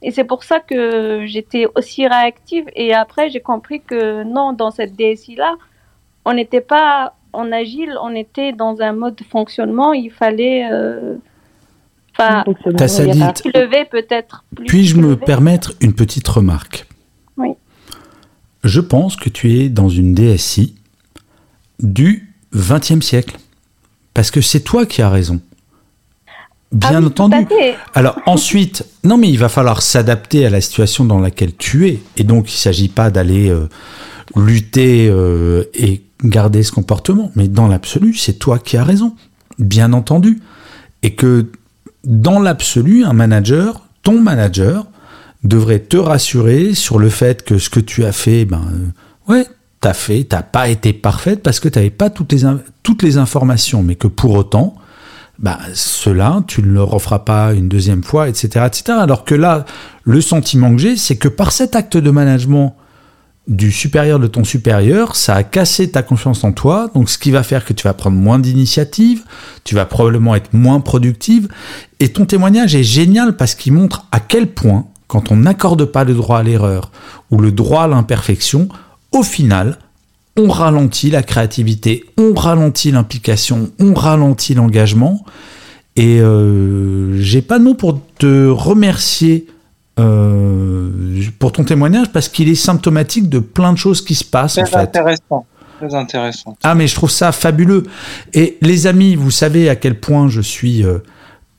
[0.03, 2.65] Et c'est pour ça que j'étais aussi réactive.
[2.75, 5.57] Et après, j'ai compris que non, dans cette DSI-là,
[6.25, 9.93] on n'était pas en agile, on était dans un mode de fonctionnement.
[9.93, 10.69] Il fallait.
[10.71, 11.17] Euh,
[12.19, 14.45] Enfin, lever peut-être.
[14.67, 16.87] Puis-je me permettre une petite remarque?
[17.37, 17.51] Oui.
[18.63, 20.75] Je pense que tu es dans une DSI
[21.79, 23.39] du XXe siècle.
[24.13, 25.41] Parce que c'est toi qui as raison.
[26.73, 27.37] Bien ah oui, entendu.
[27.95, 32.01] Alors ensuite, non mais il va falloir s'adapter à la situation dans laquelle tu es.
[32.17, 33.69] Et donc il ne s'agit pas d'aller euh,
[34.37, 37.33] lutter euh, et garder ce comportement.
[37.35, 39.17] Mais dans l'absolu, c'est toi qui as raison.
[39.59, 40.41] Bien entendu.
[41.03, 41.47] Et que
[42.05, 44.87] dans l'absolu, un manager, ton manager,
[45.43, 49.47] devrait te rassurer sur le fait que ce que tu as fait, ben euh, ouais,
[49.81, 52.43] t'as fait, t'as pas été parfaite parce que tu n'avais pas toutes les,
[52.83, 54.75] toutes les informations, mais que pour autant,
[55.41, 58.99] bah, cela, tu ne leur offras pas une deuxième fois, etc., etc.
[59.01, 59.65] Alors que là,
[60.05, 62.77] le sentiment que j'ai, c'est que par cet acte de management
[63.49, 67.31] du supérieur de ton supérieur, ça a cassé ta confiance en toi, donc ce qui
[67.31, 69.25] va faire que tu vas prendre moins d'initiatives,
[69.65, 71.49] tu vas probablement être moins productive,
[72.01, 76.05] et ton témoignage est génial parce qu'il montre à quel point, quand on n'accorde pas
[76.05, 76.93] le droit à l'erreur
[77.31, 78.69] ou le droit à l'imperfection,
[79.11, 79.79] au final,
[80.37, 85.25] on ralentit la créativité, on ralentit l'implication, on ralentit l'engagement.
[85.97, 89.47] Et euh, j'ai pas de mots pour te remercier
[89.99, 90.89] euh,
[91.39, 94.55] pour ton témoignage parce qu'il est symptomatique de plein de choses qui se passent.
[94.55, 94.77] Très en fait.
[94.77, 95.47] intéressant.
[95.79, 96.57] Très intéressant.
[96.63, 97.83] Ah mais je trouve ça fabuleux.
[98.33, 100.99] Et les amis, vous savez à quel point je suis euh,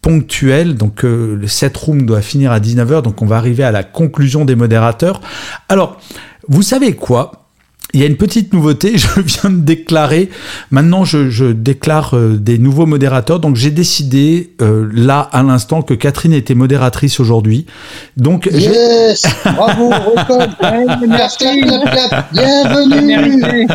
[0.02, 0.76] ponctuel.
[0.76, 4.46] Donc euh, cette room doit finir à 19h, donc on va arriver à la conclusion
[4.46, 5.22] des modérateurs.
[5.70, 6.00] Alors,
[6.48, 7.41] vous savez quoi?
[7.94, 10.30] Il y a une petite nouveauté, je viens de déclarer,
[10.72, 15.82] maintenant je, je déclare euh, des nouveaux modérateurs, donc j'ai décidé euh, là à l'instant
[15.82, 17.66] que Catherine était modératrice aujourd'hui.
[18.18, 20.48] Donc yes, bravo, record,
[21.08, 21.64] merci,
[22.32, 23.68] bienvenue.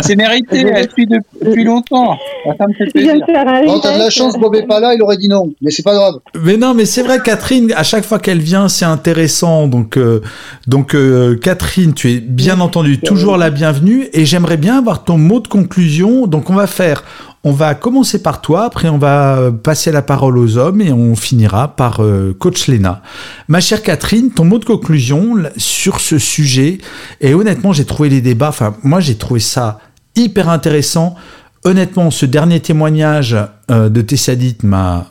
[0.00, 2.18] C'est mérité, elle suit depuis longtemps.
[2.58, 3.14] Ça me fait plaisir.
[3.26, 5.52] Quand t'as de la chance, Bob est pas là, il aurait dit non.
[5.62, 6.14] Mais c'est pas grave.
[6.42, 9.66] Mais non, mais c'est vrai, Catherine, à chaque fois qu'elle vient, c'est intéressant.
[9.66, 10.20] Donc, euh,
[10.66, 14.08] donc euh, Catherine, tu es bien entendu toujours la bienvenue.
[14.12, 16.26] Et j'aimerais bien avoir ton mot de conclusion.
[16.26, 17.04] Donc, on va faire,
[17.44, 21.14] on va commencer par toi, après on va passer la parole aux hommes et on
[21.14, 23.02] finira par euh, coach Lena.
[23.48, 26.78] Ma chère Catherine, ton mot de conclusion sur ce sujet,
[27.20, 29.78] et honnêtement j'ai trouvé les débats, enfin moi j'ai trouvé ça
[30.16, 31.16] hyper intéressant.
[31.64, 33.36] Honnêtement, ce dernier témoignage
[33.70, 35.06] euh, de Tessadit m'a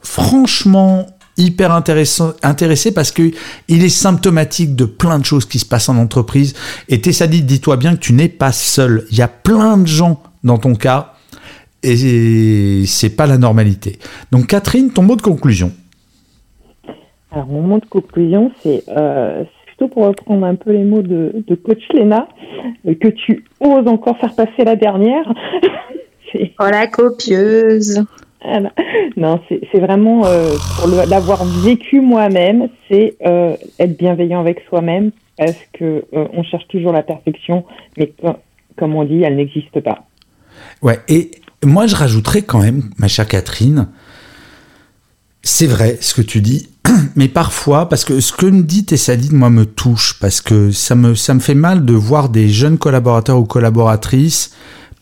[0.00, 1.06] franchement
[1.36, 3.30] hyper intéressant, intéressé parce que
[3.68, 6.54] il est symptomatique de plein de choses qui se passent en entreprise.
[6.88, 9.06] Et Tessadit, dis-toi bien que tu n'es pas seul.
[9.10, 11.14] Il y a plein de gens dans ton cas,
[11.82, 13.98] et c'est pas la normalité.
[14.32, 15.72] Donc Catherine, ton mot de conclusion.
[17.30, 21.44] Alors mon mot de conclusion, c'est euh, plutôt pour reprendre un peu les mots de,
[21.64, 22.28] coach Lena,
[22.86, 25.32] euh, que tu oses encore faire passer la dernière.
[26.34, 28.04] oh la copieuse.
[29.16, 33.16] Non, c'est vraiment euh, pour l'avoir vécu moi-même, c'est
[33.78, 37.64] être bienveillant avec soi-même parce que on cherche toujours la perfection,
[37.96, 38.12] mais
[38.76, 40.04] comme on dit, elle n'existe pas.
[40.82, 41.30] Ouais, et
[41.64, 43.88] moi je rajouterais quand même, ma chère Catherine,
[45.42, 46.68] c'est vrai ce que tu dis,
[47.16, 50.94] mais parfois, parce que ce que me dit Tessadine, moi, me touche, parce que ça
[50.94, 54.54] me, ça me fait mal de voir des jeunes collaborateurs ou collaboratrices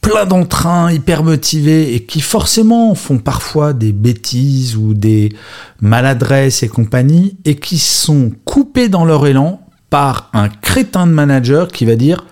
[0.03, 5.33] plein d'entrain, hyper motivés, et qui forcément font parfois des bêtises ou des
[5.81, 11.69] maladresses et compagnie, et qui sont coupés dans leur élan par un crétin de manager
[11.69, 12.27] qui va dire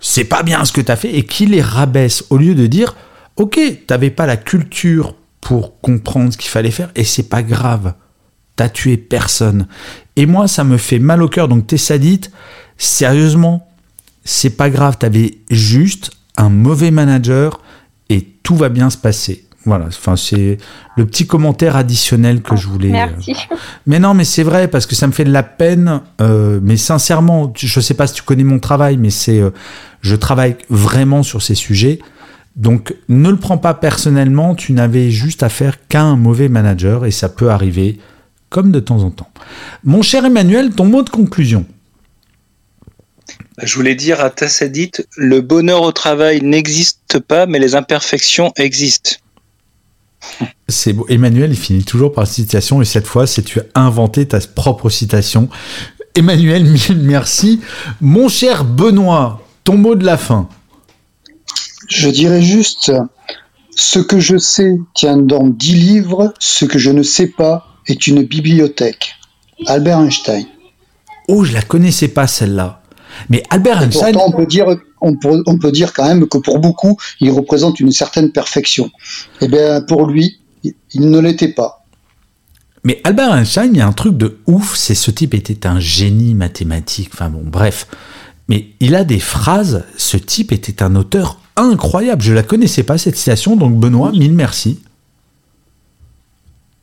[0.00, 2.66] c'est pas bien ce que tu as fait et qui les rabaisse au lieu de
[2.66, 2.96] dire
[3.36, 7.94] ok t'avais pas la culture pour comprendre ce qu'il fallait faire et c'est pas grave
[8.56, 9.66] t'as tué personne.
[10.16, 11.48] Et moi ça me fait mal au cœur.
[11.48, 12.30] Donc t'es sadite
[12.76, 13.68] sérieusement
[14.24, 14.98] c'est pas grave.
[14.98, 17.60] T'avais juste un mauvais manager
[18.08, 20.58] et tout va bien se passer voilà, enfin c'est
[20.96, 22.88] le petit commentaire additionnel que je voulais.
[22.88, 23.36] Euh, Merci.
[23.86, 26.00] Mais non, mais c'est vrai parce que ça me fait de la peine.
[26.20, 29.50] Euh, mais sincèrement, je sais pas si tu connais mon travail, mais c'est, euh,
[30.00, 32.00] je travaille vraiment sur ces sujets.
[32.56, 34.54] Donc ne le prends pas personnellement.
[34.54, 37.98] Tu n'avais juste à faire qu'un mauvais manager et ça peut arriver
[38.50, 39.30] comme de temps en temps.
[39.84, 41.64] Mon cher Emmanuel, ton mot de conclusion.
[43.60, 49.12] Je voulais dire à Tassadit, le bonheur au travail n'existe pas, mais les imperfections existent.
[50.68, 51.06] C'est beau.
[51.08, 54.88] Emmanuel, il finit toujours par citation, et cette fois, c'est tu as inventé ta propre
[54.88, 55.48] citation.
[56.14, 57.60] Emmanuel, mille merci.
[58.00, 60.48] Mon cher Benoît, ton mot de la fin.
[61.88, 62.92] Je dirais juste
[63.76, 68.06] ce que je sais tient dans dix livres, ce que je ne sais pas est
[68.06, 69.14] une bibliothèque.
[69.66, 70.46] Albert Einstein.
[71.28, 72.81] Oh, je la connaissais pas celle-là.
[73.28, 74.16] Mais Albert Einstein.
[74.16, 74.66] on peut dire,
[75.00, 78.90] on peut, dire quand même que pour beaucoup, il représente une certaine perfection.
[79.40, 81.84] Eh bien, pour lui, il ne l'était pas.
[82.84, 85.78] Mais Albert Einstein, il y a un truc de ouf, c'est ce type était un
[85.78, 87.10] génie mathématique.
[87.12, 87.86] Enfin bon, bref.
[88.48, 92.22] Mais il a des phrases, ce type était un auteur incroyable.
[92.22, 94.80] Je la connaissais pas cette citation, donc Benoît, mille merci.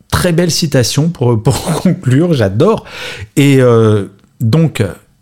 [0.10, 2.86] Très belle citation pour, pour conclure, j'adore.
[3.36, 4.08] Et euh,
[4.40, 4.82] donc,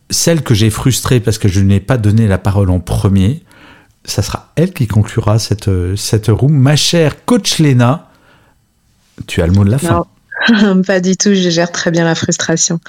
[0.09, 3.43] celle que j'ai frustrée parce que je n'ai pas donné la parole en premier,
[4.05, 6.53] ça sera elle qui conclura cette, cette room.
[6.53, 8.09] Ma chère coach Lena,
[9.25, 10.05] tu as le mot de la fin.
[10.87, 12.79] Pas du tout, je gère très bien la frustration.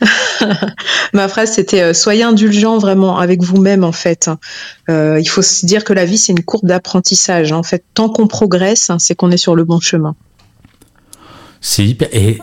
[1.12, 4.30] Ma phrase c'était euh, soyez indulgent vraiment avec vous-même en fait.
[4.90, 7.52] Euh, il faut se dire que la vie c'est une courbe d'apprentissage.
[7.52, 10.16] En fait, tant qu'on progresse, c'est qu'on est sur le bon chemin.
[11.60, 12.08] C'est hyper.
[12.12, 12.38] Et,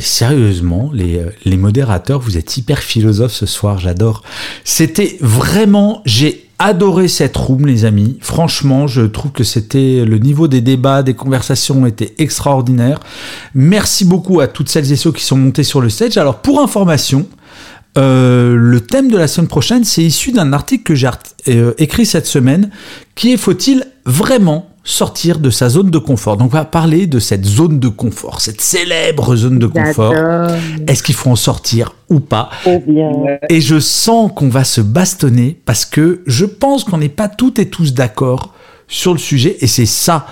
[0.00, 4.22] sérieusement, les, euh, les modérateurs, vous êtes hyper philosophes ce soir, j'adore.
[4.64, 6.02] C'était vraiment.
[6.04, 8.18] J'ai adoré cette room, les amis.
[8.20, 10.04] Franchement, je trouve que c'était.
[10.04, 13.00] Le niveau des débats, des conversations était extraordinaire.
[13.54, 16.16] Merci beaucoup à toutes celles et ceux qui sont montés sur le stage.
[16.16, 17.26] Alors, pour information.
[17.98, 21.10] Euh, le thème de la semaine prochaine, c'est issu d'un article que j'ai
[21.48, 22.70] euh, écrit cette semaine,
[23.16, 26.36] qui est faut-il vraiment sortir de sa zone de confort.
[26.36, 30.14] Donc on va parler de cette zone de confort, cette célèbre zone de confort.
[30.86, 32.50] Est-ce qu'il faut en sortir ou pas?
[33.48, 37.58] Et je sens qu'on va se bastonner parce que je pense qu'on n'est pas toutes
[37.58, 38.54] et tous d'accord
[38.88, 40.26] sur le sujet et c'est ça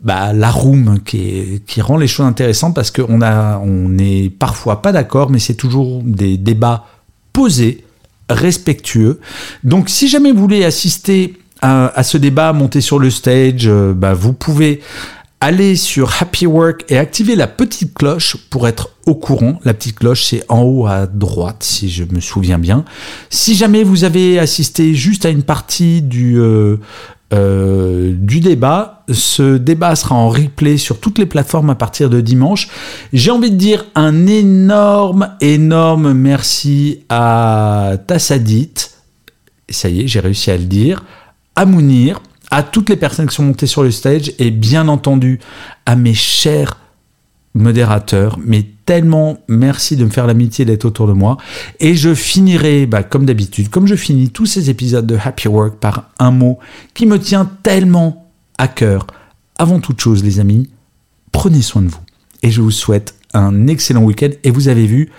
[0.00, 4.82] bah, la room qui, qui rend les choses intéressantes parce qu'on a on est parfois
[4.82, 6.86] pas d'accord mais c'est toujours des débats
[7.32, 7.84] posés
[8.28, 9.20] respectueux.
[9.64, 14.14] Donc si jamais vous voulez assister à, ce débat, monter sur le stage, euh, bah,
[14.14, 14.80] vous pouvez
[15.40, 19.58] allez sur Happy Work et activez la petite cloche pour être au courant.
[19.64, 22.84] La petite cloche, c'est en haut à droite, si je me souviens bien.
[23.28, 26.76] Si jamais vous avez assisté juste à une partie du, euh,
[27.32, 32.20] euh, du débat, ce débat sera en replay sur toutes les plateformes à partir de
[32.20, 32.68] dimanche.
[33.12, 38.74] J'ai envie de dire un énorme, énorme merci à Tassadit.
[39.68, 41.02] Ça y est, j'ai réussi à le dire.
[41.56, 45.40] À Mounir, à toutes les personnes qui sont montées sur le stage et bien entendu
[45.86, 46.78] à mes chers
[47.54, 51.36] modérateurs, mais tellement merci de me faire l'amitié d'être autour de moi.
[51.80, 55.76] Et je finirai, bah, comme d'habitude, comme je finis tous ces épisodes de Happy Work
[55.76, 56.58] par un mot
[56.94, 59.06] qui me tient tellement à cœur.
[59.58, 60.70] Avant toute chose, les amis,
[61.30, 62.00] prenez soin de vous.
[62.42, 64.30] Et je vous souhaite un excellent week-end.
[64.44, 65.10] Et vous avez vu,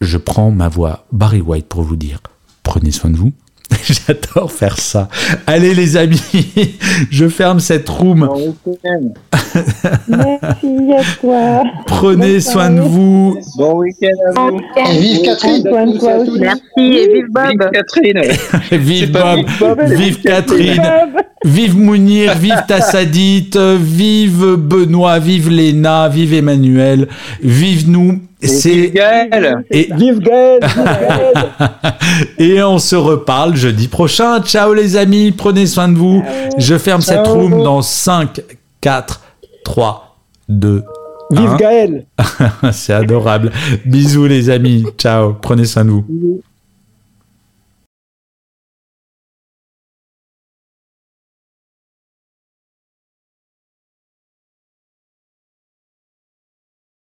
[0.00, 2.20] je prends ma voix Barry White pour vous dire,
[2.62, 3.32] prenez soin de vous.
[3.84, 5.08] J'adore faire ça.
[5.46, 6.20] Allez les amis,
[7.10, 8.28] je ferme cette room.
[10.08, 11.62] Merci à toi.
[11.86, 13.36] Prenez soin de vous.
[13.56, 14.60] Bon week-end à vous.
[14.76, 15.98] Et vive Catherine.
[15.98, 16.38] Toi aussi.
[16.40, 17.50] Merci et vive Bob.
[17.50, 18.22] Vive Catherine.
[18.72, 21.22] Vive Bob, Vive Bob, vive Catherine, Bob.
[21.44, 27.08] vive Mounir, vive Tassadit, vive Benoît, vive Léna, vive Emmanuel,
[27.42, 28.20] vive nous.
[28.42, 29.64] C'est Gaël.
[29.70, 31.32] Et, Vive Gaël, vive Gaël.
[32.38, 34.42] et on se reparle jeudi prochain.
[34.42, 36.22] Ciao les amis, prenez soin de vous.
[36.58, 38.40] Je ferme cette room dans 5,
[38.80, 39.20] 4,
[39.64, 40.16] 3,
[40.48, 40.82] 2,
[41.30, 41.56] Vive 1.
[41.56, 42.06] Gaël.
[42.72, 43.52] C'est adorable.
[43.84, 44.84] Bisous les amis.
[44.98, 45.34] Ciao.
[45.34, 46.42] Prenez soin de vous.